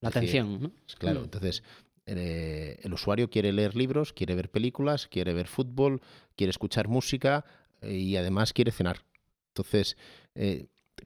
[0.00, 0.72] La atención, ¿no?
[0.98, 1.24] Claro, mm.
[1.24, 1.62] entonces
[2.06, 6.00] eh, el usuario quiere leer libros, quiere ver películas, quiere ver fútbol,
[6.36, 7.44] quiere escuchar música
[7.80, 9.04] eh, y además quiere cenar.
[9.48, 9.96] Entonces,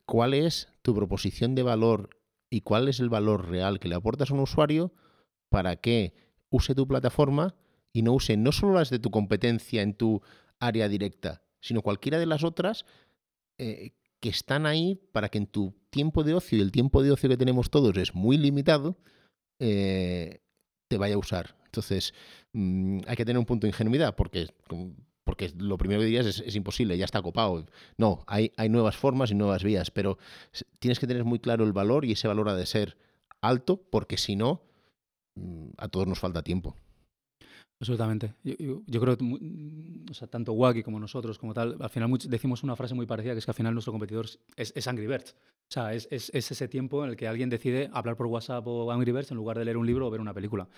[0.06, 2.10] cuál es tu proposición de valor
[2.50, 4.92] y cuál es el valor real que le aportas a un usuario
[5.50, 6.14] para que
[6.50, 7.54] use tu plataforma
[7.92, 10.22] y no use no solo las de tu competencia en tu
[10.60, 12.84] área directa, sino cualquiera de las otras
[13.58, 17.12] eh, que están ahí para que en tu tiempo de ocio, y el tiempo de
[17.12, 18.96] ocio que tenemos todos es muy limitado,
[19.58, 20.40] eh,
[20.88, 21.56] te vaya a usar.
[21.66, 22.14] Entonces,
[22.52, 24.48] mm, hay que tener un punto de ingenuidad, porque
[25.28, 27.66] porque lo primero que dirías es, imposible, ya está copado.
[27.98, 30.16] No, hay, hay nuevas formas y nuevas vías, pero
[30.78, 32.96] tienes que tener muy claro el valor y ese valor ha de ser
[33.42, 34.62] alto, porque si no,
[35.34, 36.76] mm, a todos nos falta tiempo.
[37.80, 38.34] Absolutamente.
[38.42, 39.24] Yo, creo que
[40.10, 43.34] o sea, tanto Wacky como nosotros, como tal, al final decimos una frase muy parecida,
[43.34, 45.36] que es que al final nuestro competidor es, es Angry Birds.
[45.68, 48.90] O sea, es, es, ese tiempo en el que alguien decide hablar por WhatsApp o
[48.90, 50.68] Angry Birds en lugar de leer un libro o ver una película.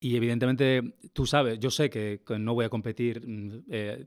[0.00, 4.06] Y evidentemente, tú sabes, yo sé que, no voy a competir mm, eh,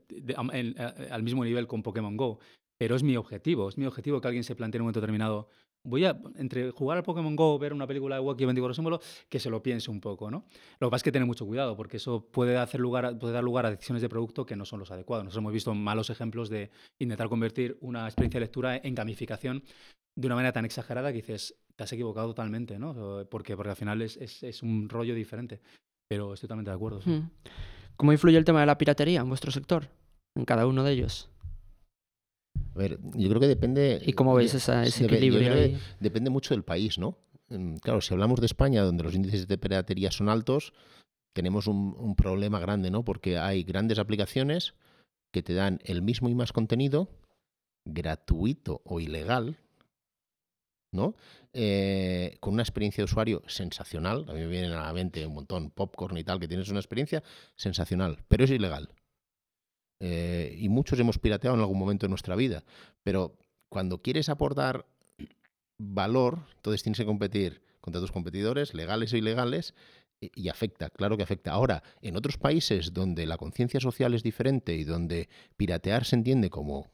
[1.10, 2.38] al mismo nivel con Pokémon Go,
[2.78, 5.48] pero es mi objetivo, es mi objetivo que alguien se plantee en un momento determinado,
[5.84, 9.38] voy a, entre jugar al Pokémon Go, ver una película de Wacky 24 símbolos, que
[9.40, 10.44] se lo piense un poco, ¿no?
[10.78, 13.44] Lo que pasa es que tener mucho cuidado, porque eso puede, hacer lugar puede dar
[13.44, 15.24] lugar a decisiones de producto que no son los adecuados.
[15.24, 19.64] Nosotros hemos visto malos ejemplos de intentar convertir una experiencia de lectura en gamificación
[20.14, 23.26] de una manera tan exagerada que dices, te has equivocado totalmente, ¿no?
[23.30, 25.60] Porque, porque al final es, es, un rollo diferente.
[26.08, 27.00] Pero estoy totalmente de acuerdo.
[27.04, 27.30] Hmm.
[27.96, 29.88] ¿Cómo influye el tema de la piratería en vuestro sector?
[30.36, 31.31] En cada uno de ellos.
[32.74, 34.00] A ver, yo creo que depende.
[34.04, 35.78] ¿Y cómo veis ese equilibrio?
[36.00, 37.18] Depende mucho del país, ¿no?
[37.48, 40.72] Mm, claro, si hablamos de España, donde los índices de piratería son altos,
[41.32, 43.04] tenemos un, problema grande, ¿no?
[43.04, 44.74] Porque hay grandes aplicaciones
[45.32, 47.08] que te dan el mismo y más contenido
[47.84, 49.58] gratuito o ilegal,
[50.92, 51.14] ¿no?
[51.52, 54.26] Eh, con una experiencia de usuario sensacional.
[54.28, 56.80] A mí me vienen a la mente un montón popcorn y tal, que tienes una
[56.80, 57.22] experiencia
[57.56, 58.90] sensacional, pero es ilegal.
[60.04, 62.64] Eh, y muchos hemos pirateado en algún momento de nuestra vida,
[63.04, 63.38] pero
[63.68, 64.84] cuando quieres aportar
[65.78, 69.74] valor, entonces tienes que competir contra tus competidores, legales o ilegales,
[70.20, 71.52] y afecta, claro que afecta.
[71.52, 76.50] Ahora, en otros países donde la conciencia social es diferente y donde piratear se entiende
[76.50, 76.90] como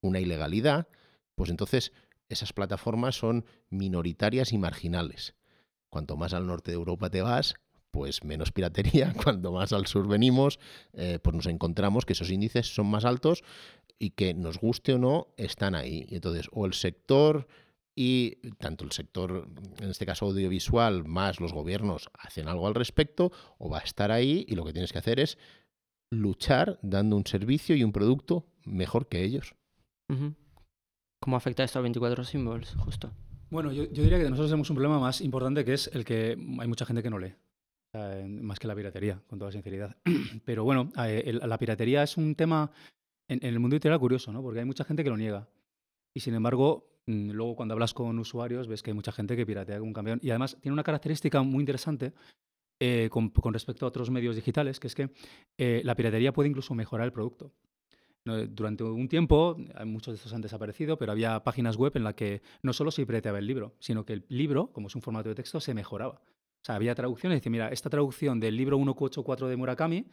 [0.00, 0.86] una ilegalidad,
[1.34, 1.92] pues entonces
[2.28, 5.34] esas plataformas son minoritarias y marginales.
[5.90, 7.54] Cuanto más al norte de Europa te vas,
[7.92, 9.14] pues menos piratería.
[9.22, 10.58] Cuando más al sur venimos,
[10.94, 13.44] eh, pues nos encontramos que esos índices son más altos
[14.00, 16.06] y que nos guste o no, están ahí.
[16.08, 17.46] Y entonces, o el sector
[17.94, 19.46] y tanto el sector,
[19.78, 24.10] en este caso audiovisual, más los gobiernos hacen algo al respecto, o va a estar
[24.10, 25.38] ahí y lo que tienes que hacer es
[26.10, 29.54] luchar dando un servicio y un producto mejor que ellos.
[31.20, 33.12] ¿Cómo afecta esto a 24 símbolos, justo?
[33.50, 36.30] Bueno, yo, yo, diría que nosotros tenemos un problema más importante que es el que
[36.30, 37.34] hay mucha gente que no lee
[37.92, 39.96] más que la piratería, con toda sinceridad.
[40.44, 42.70] Pero bueno, eh, la piratería es un tema
[43.28, 44.42] en, el mundo editorial curioso, ¿no?
[44.42, 45.48] Porque hay mucha gente que lo niega.
[46.14, 49.44] Y sin embargo, mm, luego cuando hablas con usuarios ves que hay mucha gente que
[49.44, 50.20] piratea como un campeón.
[50.22, 52.14] Y además tiene una característica muy interesante
[52.80, 55.10] eh, con, respecto a otros medios digitales, que es que
[55.58, 57.52] eh, la piratería puede incluso mejorar el producto.
[58.24, 62.40] Durante un tiempo, muchos de estos han desaparecido, pero había páginas web en las que
[62.62, 65.34] no solo se pirateaba el libro, sino que el libro, como es un formato de
[65.34, 66.22] texto, se mejoraba.
[66.62, 70.06] O sea, había traducciones decía, mira, esta traducción del libro 184 de Murakami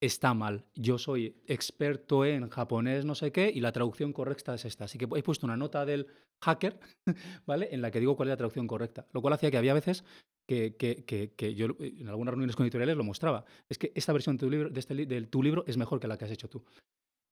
[0.00, 0.66] está mal.
[0.74, 4.84] Yo soy experto en japonés, no sé qué, y la traducción correcta es esta.
[4.84, 6.06] Así que he puesto una nota del
[6.42, 6.78] hacker,
[7.46, 7.68] ¿vale?
[7.72, 9.06] En la que digo cuál es la traducción correcta.
[9.12, 10.04] Lo cual hacía que había veces
[10.46, 13.46] que, que, que, yo en algunas reuniones con editoriales lo mostraba.
[13.68, 16.08] Es que esta versión de tu libro, de este, de tu libro es mejor que
[16.08, 16.64] la que has hecho tú.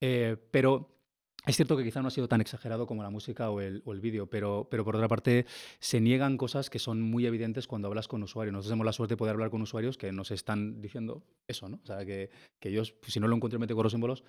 [0.01, 1.02] Eh, pero
[1.45, 3.93] es cierto que quizá no ha sido tan exagerado como la música o el, o
[3.93, 5.47] el vídeo, pero, pero por otra parte
[5.81, 8.53] se niegan cosas que son muy evidentes cuando hablas con usuarios.
[8.53, 11.81] Nosotros tenemos la suerte de poder hablar con usuarios que nos están diciendo eso, ¿no?
[11.83, 14.23] O sea, que, que ellos, si no lo encuentro en con los símbolos,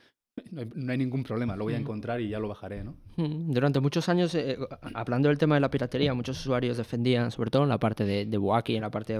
[0.51, 2.95] no hay, ningún problema, lo voy a encontrar y ya lo bajaré, ¿no?
[3.15, 4.57] Durante muchos años, eh,
[4.95, 8.25] hablando del tema de la piratería, muchos usuarios defendían, sobre todo en la parte de,
[8.25, 9.19] de en la parte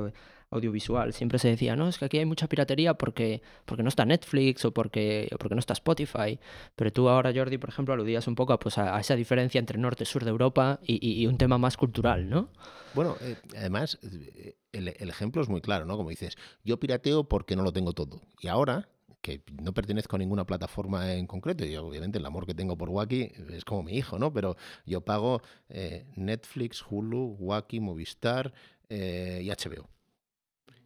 [0.53, 4.05] audiovisual, siempre se decía, no, es que aquí hay mucha piratería porque, porque no está
[4.05, 6.39] Netflix o porque, porque no está Spotify.
[6.75, 10.03] Pero tú ahora, Jordi, por ejemplo, aludías un poco pues, a, esa diferencia entre norte
[10.03, 12.49] y sur de Europa y, un tema más cultural, ¿no?
[12.93, 15.97] Bueno, eh, además, eh, el, el ejemplo es muy claro, ¿no?
[15.97, 18.21] Como dices, yo pirateo porque no lo tengo todo.
[18.41, 18.87] Y ahora
[19.21, 21.65] que no pertenezco a ninguna plataforma en concreto.
[21.65, 24.33] Y obviamente el amor que tengo por Wacky es como mi hijo, ¿no?
[24.33, 28.53] Pero yo pago eh, Netflix, Hulu, Wacky, Movistar
[28.89, 29.92] y HBO.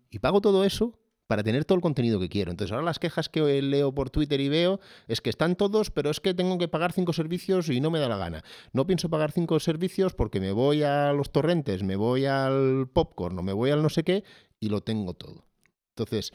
[0.10, 2.52] Y pago todo eso para tener todo el contenido que quiero.
[2.52, 6.10] Entonces ahora las quejas que leo por Twitter y veo es que están todos, pero
[6.10, 8.44] es que tengo que pagar cinco servicios y no me da la gana.
[8.72, 13.38] No pienso pagar cinco servicios porque me voy a los torrentes, me voy al popcorn
[13.38, 14.24] o me voy al no sé qué
[14.60, 15.46] y lo tengo todo.
[15.90, 16.32] Entonces,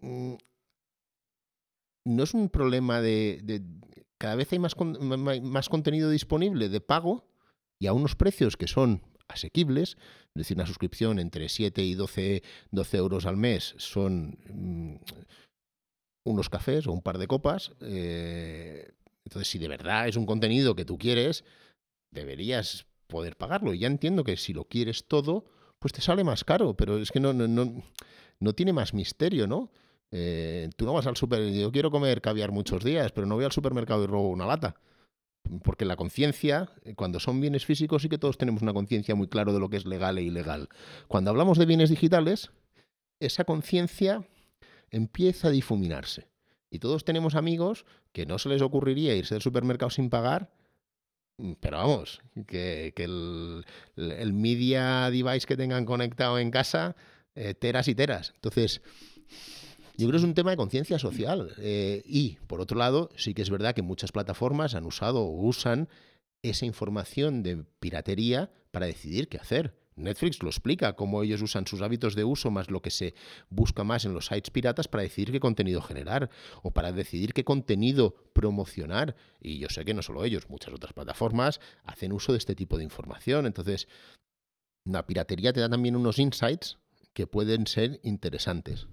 [0.00, 0.34] mm,
[2.06, 3.62] no es un problema de,
[4.16, 7.26] cada vez hay más, más contenido disponible de pago
[7.78, 9.96] y a unos precios que son asequibles,
[10.34, 14.96] es decir, una suscripción entre 7 y 12, 12 euros al mes son mm,
[16.24, 17.72] unos cafés o un par de copas.
[17.80, 18.90] Eh,
[19.24, 21.44] entonces, si de verdad es un contenido que tú quieres,
[22.10, 23.74] deberías poder pagarlo.
[23.74, 25.44] Y ya entiendo que si lo quieres todo,
[25.78, 27.82] pues te sale más caro, pero es que no, no, no,
[28.38, 29.70] no tiene más misterio, ¿no?
[30.12, 33.44] Eh, tú no vas al super, yo quiero comer caviar muchos días, pero no voy
[33.44, 34.74] al supermercado y robo una lata.
[35.62, 39.28] Porque la conciencia, eh, cuando son bienes físicos, sí que todos tenemos una conciencia muy
[39.28, 40.68] clara de lo que es legal e ilegal.
[41.08, 42.50] Cuando hablamos de bienes digitales,
[43.18, 44.26] esa conciencia
[44.90, 46.28] empieza a difuminarse.
[46.70, 50.52] Y todos tenemos amigos que no se les ocurriría irse al supermercado sin pagar,
[51.38, 53.64] mm, pero vamos, que, el,
[54.32, 56.94] media device que tengan conectado en casa,
[57.34, 58.32] eh, teras y teras.
[58.36, 58.82] Entonces,
[60.00, 61.52] yo creo que es un tema de conciencia social.
[61.58, 65.46] Eh, y, por otro lado, sí que es verdad que muchas plataformas han usado o
[65.46, 65.88] usan
[66.42, 69.74] esa información de piratería para decidir qué hacer.
[69.96, 73.14] Netflix lo explica, cómo ellos usan sus hábitos de uso más lo que se
[73.50, 76.30] busca más en los sites piratas para decidir qué contenido generar
[76.62, 79.16] o para decidir qué contenido promocionar.
[79.38, 82.78] Y yo sé que no solo ellos, muchas otras plataformas hacen uso de este tipo
[82.78, 83.44] de información.
[83.44, 83.86] Entonces,
[84.86, 86.78] la piratería te da también unos insights
[87.12, 88.86] que pueden ser interesantes.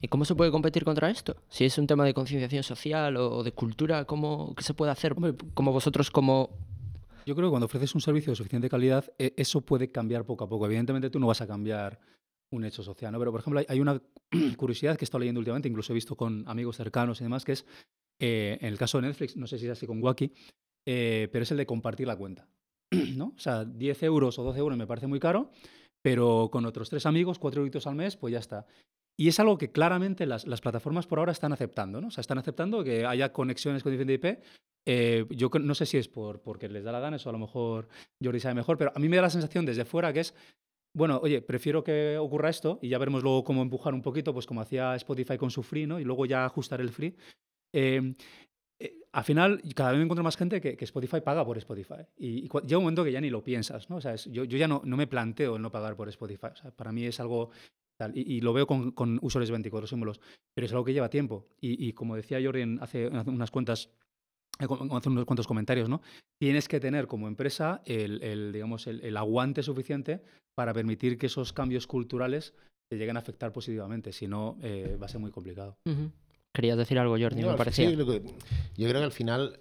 [0.00, 1.36] ¿Y cómo se puede competir contra esto?
[1.48, 5.14] Si es un tema de concienciación social o de cultura, ¿cómo, ¿qué se puede hacer?
[5.54, 6.50] Como vosotros, como
[7.26, 10.44] yo creo que cuando ofreces un servicio de suficiente calidad, e, eso puede cambiar poco
[10.44, 10.66] a poco.
[10.66, 11.98] Evidentemente tú no vas a cambiar
[12.50, 13.18] un hecho social, ¿no?
[13.18, 14.00] Pero, por ejemplo, hay una
[14.56, 17.52] curiosidad que he estado leyendo últimamente, incluso he visto con amigos cercanos y demás, que
[17.52, 17.66] es,
[18.20, 20.32] eh, en el caso de Netflix, no sé si es así con Wacky,
[20.86, 22.46] eh, pero es el de compartir la cuenta,
[23.16, 23.32] ¿no?
[23.36, 25.50] O sea, 10 euros o 12 euros me parece muy caro,
[26.02, 28.66] pero con otros tres amigos, cuatro euros al mes, pues ya está.
[29.16, 32.08] Y es algo que claramente las, las, plataformas por ahora están aceptando, ¿no?
[32.08, 34.38] O sea, están aceptando que haya conexiones con diferente IP.
[34.86, 37.38] Eh, yo no sé si es por, porque les da la gana, eso a lo
[37.38, 37.88] mejor
[38.22, 40.34] Jordi sabe mejor, pero a mí me da la sensación desde fuera que es,
[40.94, 44.46] bueno, oye, prefiero que ocurra esto y ya veremos luego cómo empujar un poquito, pues
[44.46, 46.00] como hacía Spotify con su free, ¿no?
[46.00, 47.16] Y luego ya ajustar el free.
[47.72, 48.14] Eh,
[48.78, 52.04] eh, al final, cada vez me encuentro más gente que, Spotify paga por Spotify.
[52.16, 53.96] Y, llega un momento que ya ni lo piensas, ¿no?
[53.96, 56.48] O sea, yo, yo, ya no, no, me planteo el no pagar por Spotify.
[56.52, 57.50] O sea, para mí es algo
[58.14, 60.20] y, lo veo con, con, usuarios 24 símbolos,
[60.54, 61.46] pero es algo que lleva tiempo.
[61.60, 63.90] Y, como decía Jordi hace, unas cuantas
[64.60, 66.02] eh, hace unos cuantos comentarios, ¿no?
[66.38, 70.22] Tienes que tener como empresa el, digamos, el, aguante suficiente
[70.54, 72.54] para permitir que esos cambios culturales
[72.88, 75.76] te lleguen a afectar positivamente, si no eh, va a ser muy complicado.
[76.52, 77.90] Querías decir algo, Jordi, me parecía.
[77.90, 78.20] yo creo
[78.76, 79.60] que al final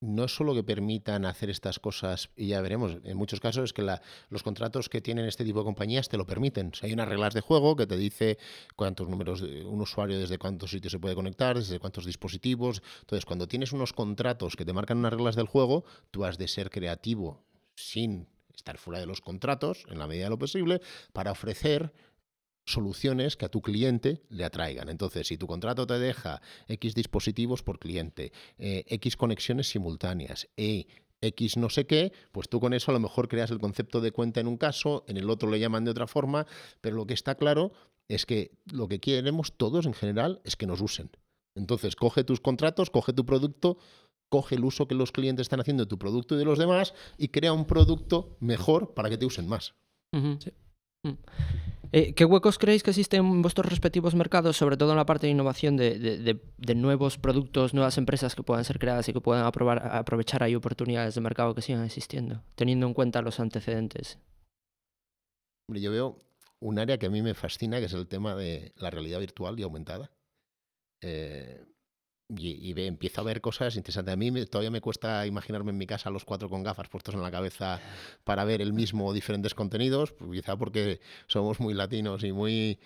[0.00, 3.72] no es solo que permitan hacer estas cosas, y ya veremos, en muchos casos es
[3.72, 3.82] que
[4.28, 6.72] los contratos que tienen este tipo de compañías te lo permiten.
[6.82, 8.38] hay unas reglas de juego que te dice
[8.76, 12.82] cuántos números, de, un usuario desde cuántos sitios se puede conectar, desde cuántos dispositivos.
[13.00, 16.48] Entonces, cuando tienes unos contratos que te marcan unas reglas del juego, tú has de
[16.48, 17.42] ser creativo
[17.74, 20.80] sin estar fuera de los contratos, en la medida de lo posible,
[21.12, 21.92] para ofrecer
[22.72, 24.88] soluciones que a tu cliente le atraigan.
[24.88, 30.86] Entonces, si tu contrato te deja X dispositivos por cliente, eh, X conexiones simultáneas y
[31.20, 34.12] X no sé qué, pues tú con eso a lo mejor creas el concepto de
[34.12, 36.46] cuenta en un caso, en el otro le llaman de otra forma,
[36.80, 37.72] pero lo que está claro
[38.08, 41.10] es que lo que queremos todos en general es que nos usen.
[41.54, 43.78] Entonces, coge tus contratos, coge tu producto,
[44.28, 46.94] coge el uso que los clientes están haciendo de tu producto y de los demás
[47.16, 49.74] y crea un producto mejor para que te usen más.
[50.12, 50.36] Mm.
[51.92, 55.26] Eh, ¿Qué huecos creéis que existen en vuestros respectivos mercados, sobre todo en la parte
[55.26, 56.40] de innovación de,
[56.76, 61.20] nuevos productos, nuevas empresas que puedan ser creadas y que puedan aprovechar ahí oportunidades de
[61.20, 64.18] mercado que sigan existiendo, teniendo en cuenta los antecedentes?
[65.70, 66.18] yo veo
[66.60, 69.58] un área que a mí me fascina, que es el tema de la realidad virtual
[69.60, 70.10] y aumentada.
[71.02, 71.64] Eh,
[72.28, 74.12] y, ve, empiezo a ver cosas interesantes.
[74.12, 77.22] A mí todavía me cuesta imaginarme en mi casa los cuatro con gafas puestos en
[77.22, 77.80] la cabeza
[78.24, 82.78] para ver el mismo o diferentes contenidos, pues quizá porque somos muy latinos y muy,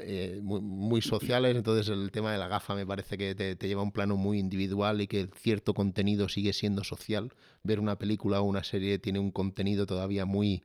[0.00, 3.84] eh, muy, sociales, entonces el tema de la gafa me parece que te, lleva a
[3.84, 7.32] un plano muy individual y que cierto contenido sigue siendo social.
[7.64, 10.62] Ver una película o una serie tiene un contenido todavía muy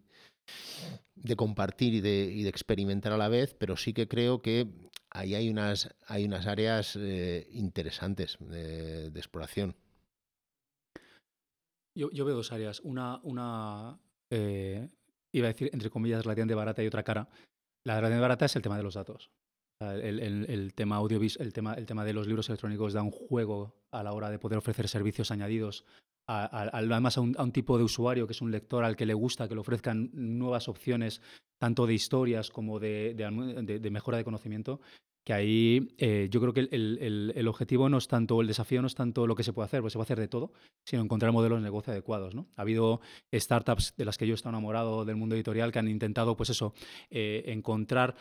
[1.15, 4.67] de compartir y de, y de experimentar a la vez, pero sí que creo que
[5.11, 9.75] ahí hay unas, hay unas áreas eh, interesantes de, exploración.
[11.95, 12.79] Yo, veo dos áreas.
[12.81, 14.87] Una, una eh,
[15.33, 17.29] iba a decir, entre comillas, relativamente barata y otra cara.
[17.85, 19.31] La relativamente barata es el tema de los datos.
[19.81, 24.03] el, tema audiovisual, el tema, el tema de los libros electrónicos da un juego a
[24.03, 25.85] la hora de poder ofrecer servicios añadidos
[26.29, 29.55] además a un, tipo de usuario que es un lector al que le gusta que
[29.55, 31.21] le ofrezcan nuevas opciones,
[31.57, 34.79] tanto de historias como de, de, mejora de conocimiento,
[35.25, 38.95] que ahí eh, yo creo que el, objetivo no es tanto, el desafío no es
[38.95, 40.53] tanto lo que se puede hacer, porque se puede hacer de todo,
[40.85, 42.35] sino encontrar modelos de negocio adecuados.
[42.35, 42.47] ¿no?
[42.55, 43.01] Ha habido
[43.33, 46.51] startups de las que yo he estado enamorado del mundo editorial que han intentado, pues
[46.51, 46.73] eso,
[47.09, 48.15] eh, encontrar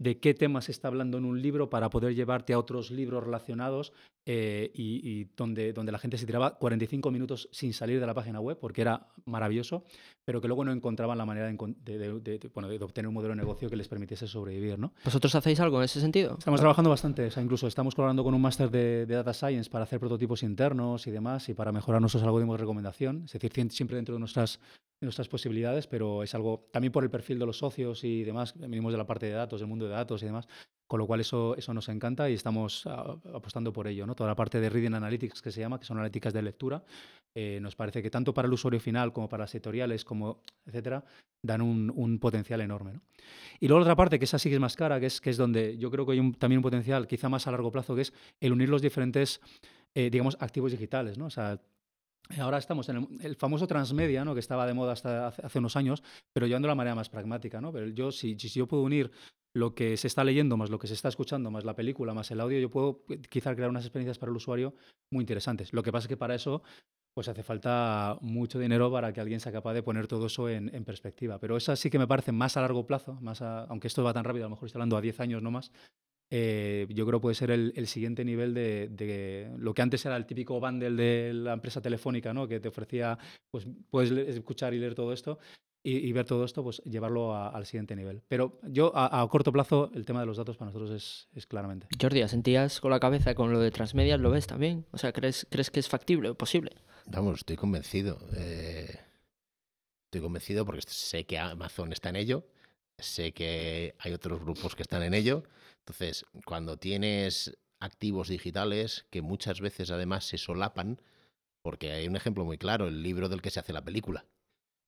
[0.00, 3.22] de qué temas se está hablando en un libro para poder llevarte a otros libros
[3.22, 3.92] relacionados
[4.24, 8.40] eh, y, donde, donde la gente se tiraba 45 minutos sin salir de la página
[8.40, 9.84] web porque era maravilloso,
[10.24, 13.88] pero que luego no encontraban la manera de, obtener un modelo de negocio que les
[13.88, 14.78] permitiese sobrevivir.
[14.78, 14.94] ¿no?
[15.04, 16.36] ¿Vosotros hacéis algo en ese sentido?
[16.38, 19.84] Estamos trabajando bastante, o sea, incluso estamos colaborando con un máster de, Data Science para
[19.84, 23.96] hacer prototipos internos y demás y para mejorar nuestros algoritmos de recomendación, es decir, siempre
[23.96, 24.60] dentro de nuestras
[25.00, 28.92] nuestras posibilidades, pero es algo también por el perfil de los socios y demás, venimos
[28.92, 30.46] de la parte de datos, del mundo de datos y demás,
[30.86, 34.06] con lo cual eso, eso nos encanta y estamos ah, apostando por ello.
[34.06, 34.14] ¿no?
[34.14, 36.84] Toda la parte de Reading Analytics que se llama, que son analíticas de lectura,
[37.34, 41.04] eh, nos parece que tanto para el usuario final como para las editoriales, como etcétera,
[41.42, 42.94] dan un, potencial enorme.
[42.94, 43.00] ¿no?
[43.60, 45.30] Y luego la otra parte, que esa sí que es más cara, que es, que
[45.30, 47.94] es donde yo creo que hay un, también un potencial quizá más a largo plazo,
[47.94, 49.40] que es el unir los diferentes,
[49.94, 51.16] eh, digamos, activos digitales.
[51.16, 51.26] ¿no?
[51.26, 51.60] O sea,
[52.38, 54.34] Ahora estamos en el, famoso transmedia, ¿no?
[54.34, 56.02] que estaba de moda hasta hace, unos años,
[56.32, 57.60] pero llevando la manera más pragmática.
[57.60, 57.72] ¿no?
[57.72, 59.10] Pero yo, si, yo puedo unir
[59.54, 62.30] lo que se está leyendo, más lo que se está escuchando, más la película, más
[62.30, 64.74] el audio, yo puedo eh, quizá crear unas experiencias para el usuario
[65.10, 65.72] muy interesantes.
[65.72, 66.62] Lo que pasa es que para eso
[67.12, 70.70] pues hace falta mucho dinero para que alguien sea capaz de poner todo eso en,
[70.84, 71.38] perspectiva.
[71.40, 74.24] Pero esa sí que me parece más a largo plazo, más aunque esto va tan
[74.24, 75.72] rápido, a lo mejor estoy hablando a 10 años no más,
[76.30, 80.26] eh, yo creo que puede ser el, siguiente nivel de, lo que antes era el
[80.26, 82.46] típico bundle de la empresa telefónica, ¿no?
[82.46, 83.18] que te ofrecía,
[83.50, 85.38] pues puedes escuchar y leer todo esto.
[85.82, 88.20] Y, ver todo esto, pues llevarlo al siguiente nivel.
[88.28, 91.86] Pero yo, a, corto plazo, el tema de los datos para nosotros es, es claramente.
[91.98, 94.18] Jordi, ¿sentías con la cabeza con lo de Transmedia?
[94.18, 94.84] ¿Lo ves también?
[94.90, 96.72] O sea, ¿crees, crees que es factible o posible?
[97.06, 98.18] Vamos, estoy convencido.
[98.36, 98.94] Eh,
[100.04, 102.44] estoy convencido porque sé que Amazon está en ello,
[103.02, 105.44] sé que hay otros grupos que están en ello
[105.90, 111.00] entonces, cuando tienes activos digitales que muchas veces además se solapan,
[111.62, 114.24] porque hay un ejemplo muy claro, el libro del que se hace la película,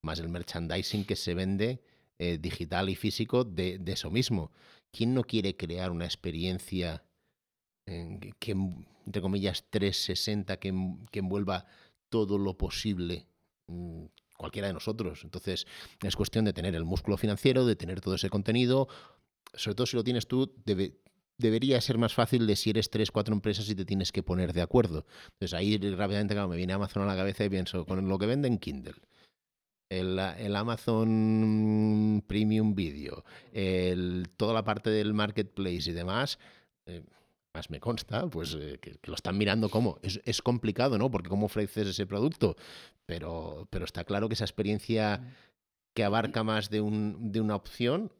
[0.02, 1.82] más el merchandising que se vende
[2.18, 4.52] eh, digital y físico de, eso mismo.
[4.92, 7.02] ¿Quién no quiere crear una experiencia
[7.84, 10.72] entre comillas, 360, que,
[11.10, 11.66] que envuelva
[12.08, 13.26] todo lo posible
[13.66, 14.04] mm,
[14.43, 15.22] cualquiera de nosotros.
[15.24, 15.66] Entonces,
[16.03, 18.88] es cuestión de tener el músculo financiero, de tener todo ese contenido,
[19.55, 20.53] sobre todo si lo tienes tú,
[21.38, 24.53] debería ser más fácil de si eres tres, cuatro empresas y te tienes que poner
[24.53, 25.07] de acuerdo.
[25.32, 28.59] Entonces ahí rápidamente me viene Amazon a la cabeza y pienso, con lo que venden
[28.59, 28.95] Kindle,
[29.88, 36.38] el, Amazon Premium Video, el, toda la parte del marketplace y demás,
[36.86, 37.03] eh,
[37.55, 39.98] más me consta, pues eh, que, lo están mirando como.
[40.03, 41.11] Es, es, complicado, ¿no?
[41.11, 42.57] Porque cómo ofreces ese producto,
[43.07, 45.34] pero, pero está claro que esa experiencia
[45.94, 48.11] que abarca más de, un, de una opción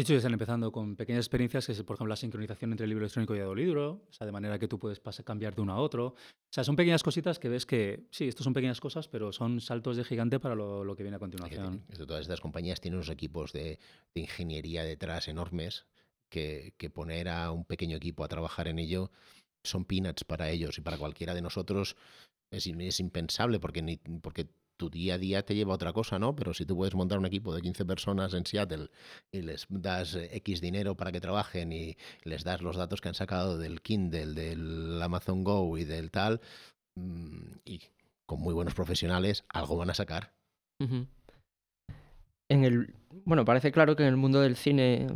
[0.00, 2.84] de hecho, ya están empezando con pequeñas experiencias, que es, por ejemplo, la sincronización entre
[2.84, 5.54] el libro electrónico y el audiolibro, o sea, de manera que tú puedes pasar, cambiar
[5.54, 6.06] de uno a otro.
[6.06, 9.60] O sea, son pequeñas cositas que ves que, sí, estos son pequeñas cosas, pero son
[9.60, 11.84] saltos de gigante para lo, que viene a continuación.
[12.06, 13.78] todas estas compañías tienen unos equipos de,
[14.14, 15.84] ingeniería detrás enormes
[16.30, 19.10] que, poner a un pequeño equipo a trabajar en ello
[19.62, 21.96] son peanuts para ellos y para cualquiera de nosotros
[22.50, 22.66] es,
[23.00, 24.48] impensable porque, porque
[24.80, 26.34] tu día a día te lleva a otra cosa, ¿no?
[26.34, 28.88] Pero si tú puedes montar un equipo de 15 personas en Seattle
[29.30, 33.08] y les das eh, X dinero para que trabajen y les das los datos que
[33.08, 36.40] han sacado del Kindle, del Amazon Go y del tal,
[36.94, 37.80] mm, y
[38.24, 40.32] con muy buenos profesionales, algo van a sacar.
[42.50, 42.94] En el,
[43.24, 45.06] bueno, parece claro que en el mundo del cine,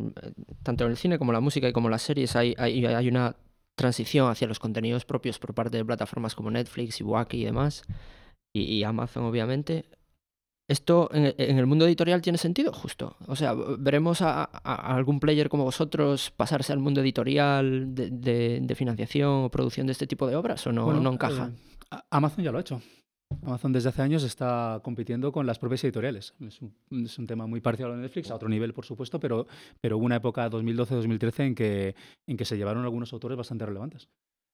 [0.63, 3.37] tanto en el cine como la música y como las series, hay, hay, hay una
[3.75, 7.83] transición hacia los contenidos propios por parte de plataformas como Netflix y Wacky y demás
[8.55, 9.85] y, Amazon, obviamente.
[10.67, 12.73] ¿Esto en, el mundo editorial tiene sentido?
[12.73, 13.17] Justo.
[13.27, 19.51] O sea, ¿veremos a, algún player como vosotros pasarse al mundo editorial de, financiación o
[19.51, 21.51] producción de este tipo de obras o no, no encaja?
[21.91, 22.81] Eh, Amazon ya lo ha hecho.
[23.43, 26.35] Amazon desde hace años está compitiendo con las propias editoriales.
[26.41, 26.61] Es
[27.19, 29.47] un, tema muy parecido a Netflix, a otro nivel, por supuesto, pero,
[29.81, 31.95] pero hubo una época 2012-2013 en que,
[32.27, 34.09] en que se llevaron algunos autores bastante relevantes.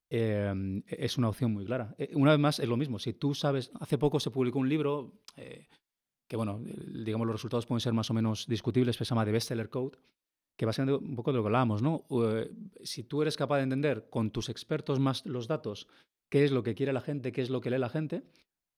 [0.08, 1.94] Em, es una opción muy clara.
[1.96, 2.98] Eh, una vez más, es lo mismo.
[2.98, 5.68] Si tú sabes, hace poco se publicó un libro eh,
[6.28, 9.32] que, bueno, digamos, los resultados pueden ser más o menos discutibles, que se llama The
[9.32, 9.98] Bestseller Code,
[10.56, 12.04] que siendo un poco de lo que hablábamos, ¿no?
[12.10, 12.50] Eh,
[12.82, 15.88] si tú eres capaz de entender con tus expertos más los datos
[16.28, 18.22] qué es lo que quiere la gente, qué es lo que lee la gente,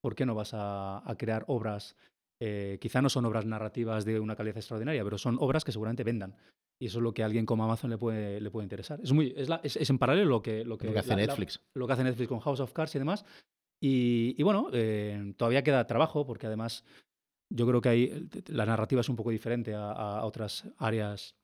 [0.02, 1.96] ¿por qué no vas a, crear obras?
[2.80, 6.36] quizá no son obras narrativas de una calidad extraordinaria, pero son obras que seguramente vendan.
[6.80, 8.98] Y eso es lo que a alguien como Amazon le puede, le puede interesar.
[9.00, 11.60] Es, muy, es, es, en paralelo lo que, lo que, hace Netflix.
[11.74, 13.24] lo que hace Netflix con House of Cards y demás.
[13.80, 16.84] Y, bueno, eh, todavía queda trabajo porque además
[17.48, 21.36] yo creo que ahí la narrativa es un poco diferente a, a otras áreas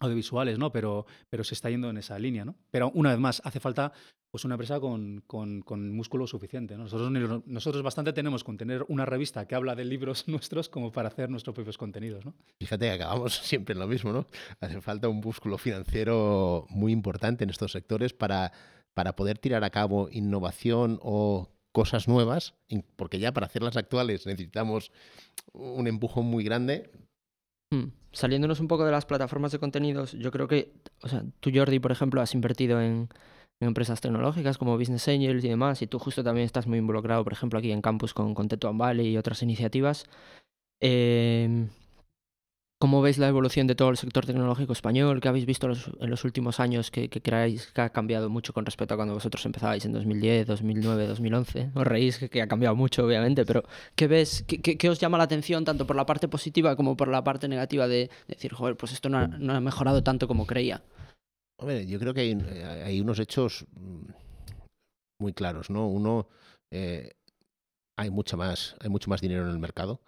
[0.00, 0.72] audiovisuales, ¿no?
[0.72, 2.56] Pero, pero se está yendo en esa línea, ¿no?
[2.70, 3.92] Pero una vez más, hace falta
[4.34, 6.76] pues una empresa con, con, músculo suficiente.
[6.76, 7.08] Nosotros,
[7.46, 11.30] nosotros bastante tenemos con tener una revista que habla de libros nuestros como para hacer
[11.30, 12.24] nuestros propios contenidos.
[12.24, 12.34] ¿no?
[12.58, 14.26] Fíjate que acabamos siempre en lo mismo, ¿no?
[14.58, 18.50] Hace falta un músculo financiero muy importante en estos sectores para,
[18.92, 22.54] para poder tirar a cabo innovación o cosas nuevas,
[22.96, 24.90] porque ya para hacer las actuales necesitamos
[25.52, 26.90] un empujón muy grande.
[27.70, 27.92] Hmm.
[28.10, 30.72] Saliéndonos un poco de las plataformas de contenidos, yo creo que,
[31.02, 33.08] o sea, tú Jordi, por ejemplo, has invertido en,
[33.64, 37.32] empresas tecnológicas como Business Angels y demás, y tú justo también estás muy involucrado, por
[37.32, 40.06] ejemplo, aquí en campus con, con Tetuan Valley y otras iniciativas.
[40.80, 41.68] Eh,
[42.84, 45.22] ¿Cómo veis la evolución de todo el sector tecnológico español?
[45.22, 48.92] ¿Qué habéis visto en los últimos años que, creáis que ha cambiado mucho con respecto
[48.92, 51.70] a cuando vosotros empezabais en 2010, 2009, 2011?
[51.74, 53.62] Os reís que, ha cambiado mucho, obviamente, pero
[53.94, 54.44] ¿qué ves?
[54.46, 57.88] Qué, os llama la atención tanto por la parte positiva como por la parte negativa
[57.88, 60.82] de, decir, joder, pues esto no ha mejorado tanto como creía?
[61.58, 64.10] Hombre, yo creo que hay, eh, unos hechos mm,
[65.20, 65.88] muy claros, ¿no?
[65.88, 66.28] Uno,
[66.72, 67.12] eh,
[67.96, 70.00] hay, mucha más, hay mucho más dinero en el mercado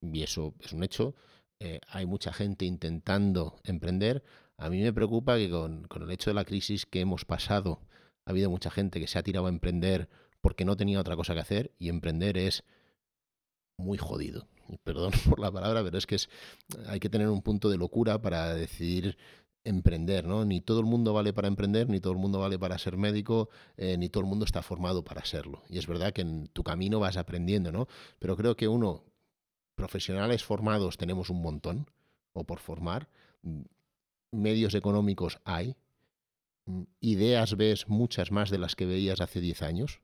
[0.00, 1.14] y eso es un hecho.
[1.60, 4.24] Eh, hay mucha gente intentando emprender.
[4.58, 7.80] A mí me preocupa que con, con el hecho de la crisis que hemos pasado,
[8.26, 10.08] ha habido mucha gente que se ha tirado a emprender
[10.40, 12.64] porque no tenía otra cosa que hacer y emprender es
[13.78, 14.48] muy jodido.
[14.84, 16.28] Perdón por la palabra, pero es que es,
[16.86, 19.16] hay que tener un punto de locura para decidir
[19.66, 20.44] emprender, ¿no?
[20.44, 23.50] Ni todo el mundo vale para emprender, ni todo el mundo vale para ser médico,
[23.76, 25.62] eh, ni todo el mundo está formado para serlo.
[25.68, 27.88] Y es verdad que en tu camino vas aprendiendo, ¿no?
[28.18, 29.02] Pero creo que uno,
[29.74, 31.90] profesionales formados tenemos un montón,
[32.32, 33.08] o por formar,
[33.42, 33.62] mm,
[34.32, 35.76] medios económicos hay,
[36.66, 40.00] mm, ideas ves muchas más de las que veías hace 10 años,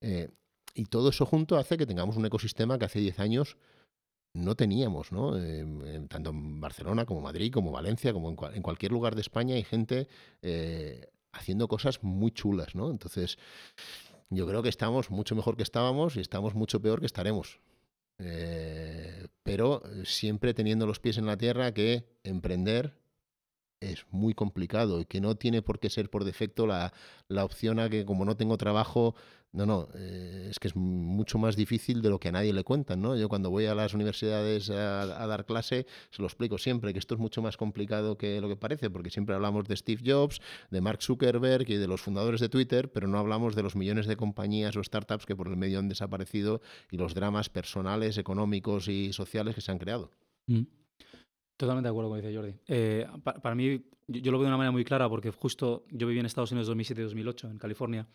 [0.00, 0.30] eh,
[0.74, 3.56] y todo eso junto hace que tengamos un ecosistema que hace 10 años
[4.34, 5.32] no teníamos, ¿no?
[6.08, 10.08] tanto en Barcelona como Madrid, como Valencia, como en, cualquier lugar de España hay gente
[10.40, 12.90] eh, haciendo cosas muy chulas, ¿no?
[12.90, 13.38] Entonces,
[14.30, 17.60] yo creo que estamos mucho mejor que estábamos y estamos mucho peor que estaremos.
[18.18, 22.96] Eh, pero siempre teniendo los pies en la tierra que emprender
[23.80, 26.92] es muy complicado y que no tiene por qué ser por defecto la,
[27.28, 29.14] la opción a que como no tengo trabajo
[29.52, 32.64] no, no, eh, es que es mucho más difícil de lo que a nadie le
[32.64, 33.16] cuentan, ¿no?
[33.16, 37.14] Yo cuando voy a las universidades a, dar clase, se lo explico siempre, que esto
[37.14, 40.40] es mucho más complicado que lo que parece, porque siempre hablamos de Steve Jobs,
[40.70, 44.06] de Mark Zuckerberg y de los fundadores de Twitter, pero no hablamos de los millones
[44.06, 48.88] de compañías o startups que por el medio han desaparecido y los dramas personales, económicos
[48.88, 50.10] y sociales que se han creado.
[50.46, 50.62] Mm.
[51.58, 52.54] Totalmente de acuerdo con lo que dice Jordi.
[52.66, 56.18] Eh, para, mí, yo, lo veo de una manera muy clara porque justo yo viví
[56.18, 58.08] en Estados Unidos 2007-2008, en California,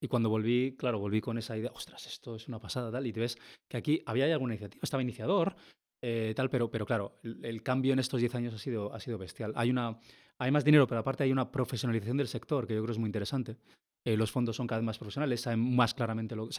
[0.00, 3.12] y cuando volví, claro, volví con esa idea, ostras, esto es una pasada, tal, y
[3.12, 3.38] te ves
[3.68, 5.54] que aquí había alguna iniciativa, estaba iniciador,
[6.02, 9.18] eh, tal, pero, pero claro, el, cambio en estos 10 años ha sido, ha sido
[9.18, 9.52] bestial.
[9.54, 9.98] Hay, una,
[10.38, 13.08] hay más dinero, pero aparte hay una profesionalización del sector que yo creo es muy
[13.08, 13.58] interesante.
[14.06, 16.54] Eh, los fondos son cada vez más profesionales, saben más claramente lo que...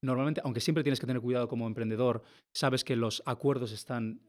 [0.00, 2.22] normalmente, aunque siempre tienes que tener cuidado como emprendedor,
[2.54, 4.22] sabes que los acuerdos están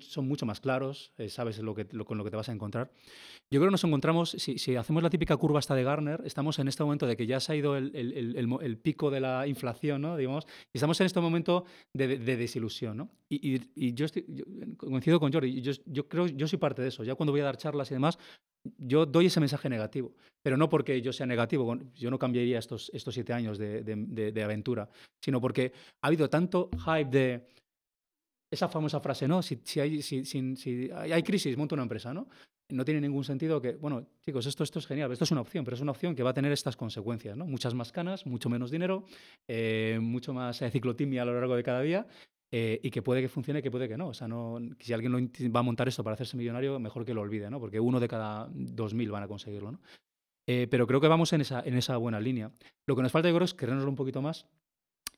[0.00, 2.90] son mucho más claros, eh, sabes lo que, con lo que te vas a encontrar.
[3.50, 6.68] Yo creo que nos encontramos, si, hacemos la típica curva esta de Garner, estamos en
[6.68, 10.16] este momento de que ya se ha ido el, pico de la inflación, ¿no?
[10.16, 12.96] Digamos, y estamos en este momento de, desilusión.
[12.96, 13.10] ¿no?
[13.28, 14.06] Y, yo,
[14.76, 17.04] coincido con Jordi, yo, creo yo soy parte de eso.
[17.04, 18.18] Ya cuando voy a dar charlas y demás,
[18.78, 22.90] yo doy ese mensaje negativo, pero no porque yo sea negativo, yo no cambiaría estos,
[22.92, 24.88] estos siete años de aventura,
[25.20, 27.46] sino porque ha habido tanto hype de
[28.50, 29.42] esa famosa frase, ¿no?
[29.42, 32.28] Si, hay, si, si, hay crisis, monta una empresa, ¿no?
[32.68, 35.64] No tiene ningún sentido que, bueno, chicos, esto, esto es genial, esto es una opción,
[35.64, 37.46] pero es una opción que va a tener estas consecuencias, ¿no?
[37.46, 39.04] Muchas más canas, mucho menos dinero,
[39.46, 42.06] eh, mucho más eh, ciclotimia a lo largo de cada día
[42.50, 44.08] eh, y que puede que funcione, que puede que no.
[44.08, 47.20] O sea, no, si alguien va a montar esto para hacerse millonario, mejor que lo
[47.20, 47.60] olvide, ¿no?
[47.60, 49.80] Porque uno de cada dos mil van a conseguirlo, ¿no?
[50.70, 52.52] pero creo que vamos en esa, en esa buena línea.
[52.86, 54.46] Lo que nos falta, yo creo, es querernoslo un poquito más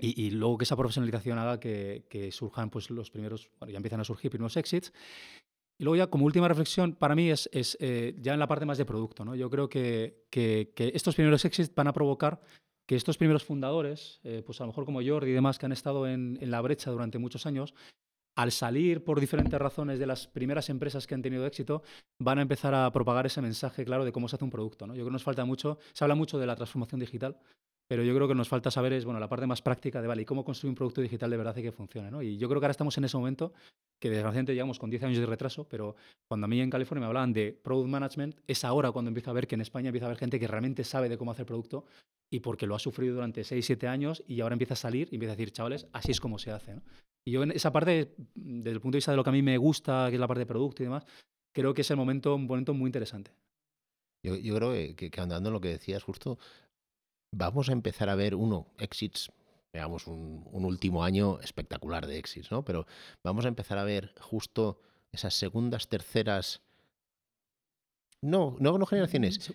[0.00, 4.04] y, luego que esa profesionalización haga que, surjan pues, los primeros, bueno, ya empiezan a
[4.04, 4.92] surgir primeros exits.
[5.80, 8.64] Y luego ya como última reflexión para mí es, es eh, ya en la parte
[8.64, 9.24] más de producto.
[9.24, 9.34] ¿no?
[9.34, 12.40] Yo creo que, que, estos primeros exits van a provocar
[12.86, 15.72] que estos primeros fundadores, eh, pues a lo mejor como Jordi y demás que han
[15.72, 17.74] estado en, en, la brecha durante muchos años,
[18.36, 21.82] al salir por diferentes razones de las primeras empresas que han tenido éxito,
[22.20, 24.86] van a empezar a propagar ese mensaje claro de cómo se hace un producto.
[24.86, 24.94] ¿no?
[24.94, 27.36] Yo creo que nos falta mucho, se habla mucho de la transformación digital,
[27.88, 30.22] pero yo creo que nos falta saber es, bueno, la parte más práctica de, vale,
[30.22, 32.10] ¿y cómo construir un producto digital de verdad y que funcione?
[32.10, 32.22] ¿no?
[32.22, 33.54] Y yo creo que ahora estamos en ese momento
[33.98, 35.96] que desgraciadamente llegamos con 10 años de retraso, pero
[36.28, 39.34] cuando a mí en California me hablaban de product management, es ahora cuando empiezo a
[39.34, 41.86] ver que en España empieza a haber gente que realmente sabe de cómo hacer producto
[42.30, 45.16] y porque lo ha sufrido durante 6, 7 años y ahora empieza a salir y
[45.16, 46.74] empieza a decir, chavales, así es como se hace.
[46.74, 46.82] ¿no?
[47.26, 49.42] Y yo en esa parte, desde el punto de vista de lo que a mí
[49.42, 51.06] me gusta, que es la parte de producto y demás,
[51.54, 53.32] creo que es el momento, un momento muy interesante.
[54.22, 56.38] Yo, yo creo que, que andando en lo que decías justo,
[57.32, 59.30] vamos a empezar a ver, uno, exits,
[59.72, 62.64] veamos, un, último año espectacular de exits, ¿no?
[62.64, 62.86] Pero
[63.22, 64.80] vamos a empezar a ver justo
[65.12, 66.60] esas segundas, terceras...
[68.20, 69.54] No, no, no generaciones,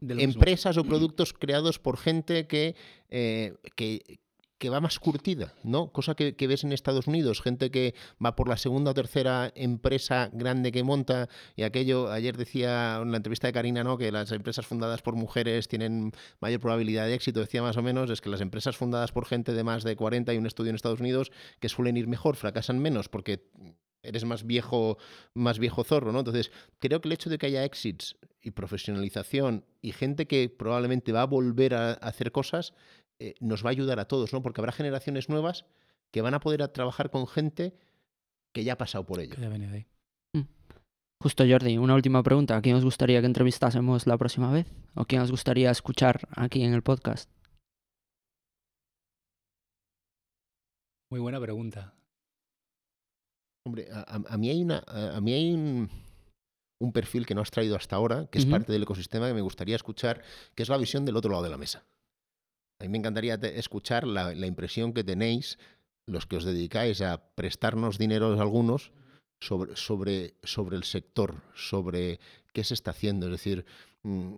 [0.00, 2.74] empresas o productos creados por gente que,
[3.10, 4.20] eh, que,
[4.60, 5.90] que va más curtida, ¿no?
[5.90, 7.94] Cosa que, ves en Estados Unidos, gente que
[8.24, 13.10] va por la segunda o tercera empresa grande que monta y aquello, ayer decía en
[13.10, 13.96] la entrevista de Karina, ¿no?
[13.96, 18.10] Que las empresas fundadas por mujeres tienen mayor probabilidad de éxito, decía más o menos,
[18.10, 20.76] es que las empresas fundadas por gente de más de 40 y un estudio en
[20.76, 23.48] Estados Unidos que suelen ir mejor, fracasan menos porque
[24.02, 24.98] eres más viejo,
[25.32, 26.18] más viejo zorro, ¿no?
[26.18, 31.12] Entonces, creo que el hecho de que haya exits y profesionalización y gente que probablemente
[31.12, 32.74] va a volver a hacer cosas
[33.20, 34.42] eh, nos va a ayudar a todos, ¿no?
[34.42, 35.66] Porque habrá generaciones nuevas
[36.10, 37.76] que van a poder trabajar con gente
[38.52, 39.36] que ya ha pasado por ello.
[40.32, 40.40] Mm.
[41.22, 42.56] Justo, Jordi, una última pregunta.
[42.56, 44.66] ¿A quién os gustaría que entrevistásemos la próxima vez?
[44.94, 47.30] ¿O quién os gustaría escuchar aquí en el podcast?
[51.10, 51.92] Muy buena pregunta.
[53.66, 55.90] Hombre, a, mí hay, una, a, mí hay un,
[56.94, 59.76] perfil que no has traído hasta ahora, que es parte del ecosistema que me gustaría
[59.76, 60.22] escuchar,
[60.54, 61.84] que es la visión del otro lado de la mesa.
[62.80, 65.58] A mí me encantaría escuchar la, impresión que tenéis,
[66.06, 68.92] los que os dedicáis a prestarnos dinero a algunos,
[69.38, 72.20] sobre, sobre, sobre el sector, sobre
[72.54, 73.26] qué se está haciendo.
[73.26, 73.66] Es decir,
[74.02, 74.32] mm,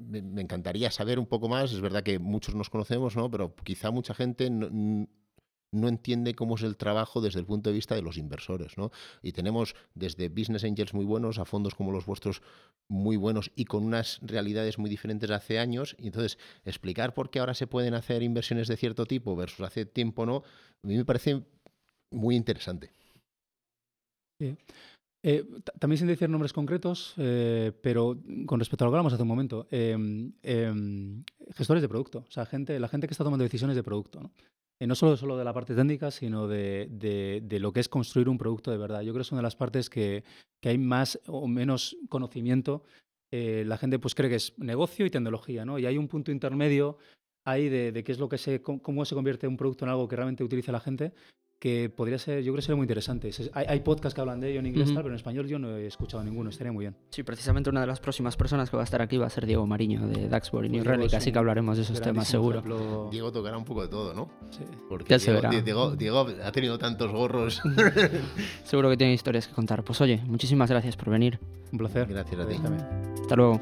[0.00, 1.72] me, encantaría saber un poco más.
[1.72, 3.30] Es verdad que muchos nos conocemos, ¿no?
[3.30, 5.06] pero quizá mucha gente no
[5.88, 8.76] entiende cómo es el trabajo desde el punto de vista de los inversores.
[8.76, 8.90] ¿no?
[9.22, 12.42] Y tenemos desde business angels muy buenos a fondos como los vuestros
[12.88, 15.96] muy buenos y con unas realidades muy diferentes hace años.
[15.98, 19.86] Y entonces, explicar por qué ahora se pueden hacer inversiones de cierto tipo versus hace
[19.86, 20.36] tiempo no,
[20.82, 21.42] a mí me parece
[22.10, 22.90] muy interesante.
[25.28, 25.44] Eh,
[25.80, 28.16] también sin decir nombres concretos, eh, pero
[28.46, 32.30] con respecto a lo que hablamos hace un momento, em, em, gestores de producto, o
[32.30, 34.20] sea, gente, la gente que está tomando decisiones de producto.
[34.20, 34.30] ¿no?
[34.78, 36.86] Eh, no solo, solo de la parte técnica, sino de,
[37.42, 39.00] de, lo que es construir un producto de verdad.
[39.00, 40.22] Yo creo que es una de las partes que,
[40.62, 42.84] que hay más o menos conocimiento.
[43.32, 45.78] La gente pues cree que es negocio y tecnología, ¿no?
[45.78, 46.98] Y hay un punto intermedio
[47.44, 50.06] ahí de, de qué es lo que se, cómo se convierte un producto en algo
[50.06, 51.12] que realmente utiliza la gente
[51.66, 53.28] que podría ser, yo creo que sería muy interesante.
[53.52, 55.88] Hay, hay podcasts que hablan de ello en inglés, pero en español yo no he
[55.88, 56.94] escuchado ninguno, estaría muy bien.
[57.10, 59.46] Sí, precisamente una de las próximas personas que va a estar aquí va a ser
[59.46, 63.08] Diego Mariño de Daxbury New Relic, así que hablaremos de esos temas seguro.
[63.10, 64.30] Diego tocará un poco de todo, ¿no?
[64.50, 64.62] Sí.
[64.88, 65.18] Porque
[65.64, 67.60] Diego, Diego, ha tenido tantos gorros.
[68.62, 69.82] seguro que tiene historias que contar.
[69.82, 71.40] Pues oye, muchísimas gracias por venir.
[71.72, 72.06] Un placer.
[72.06, 72.54] Gracias a ti.
[73.22, 73.60] Hasta luego.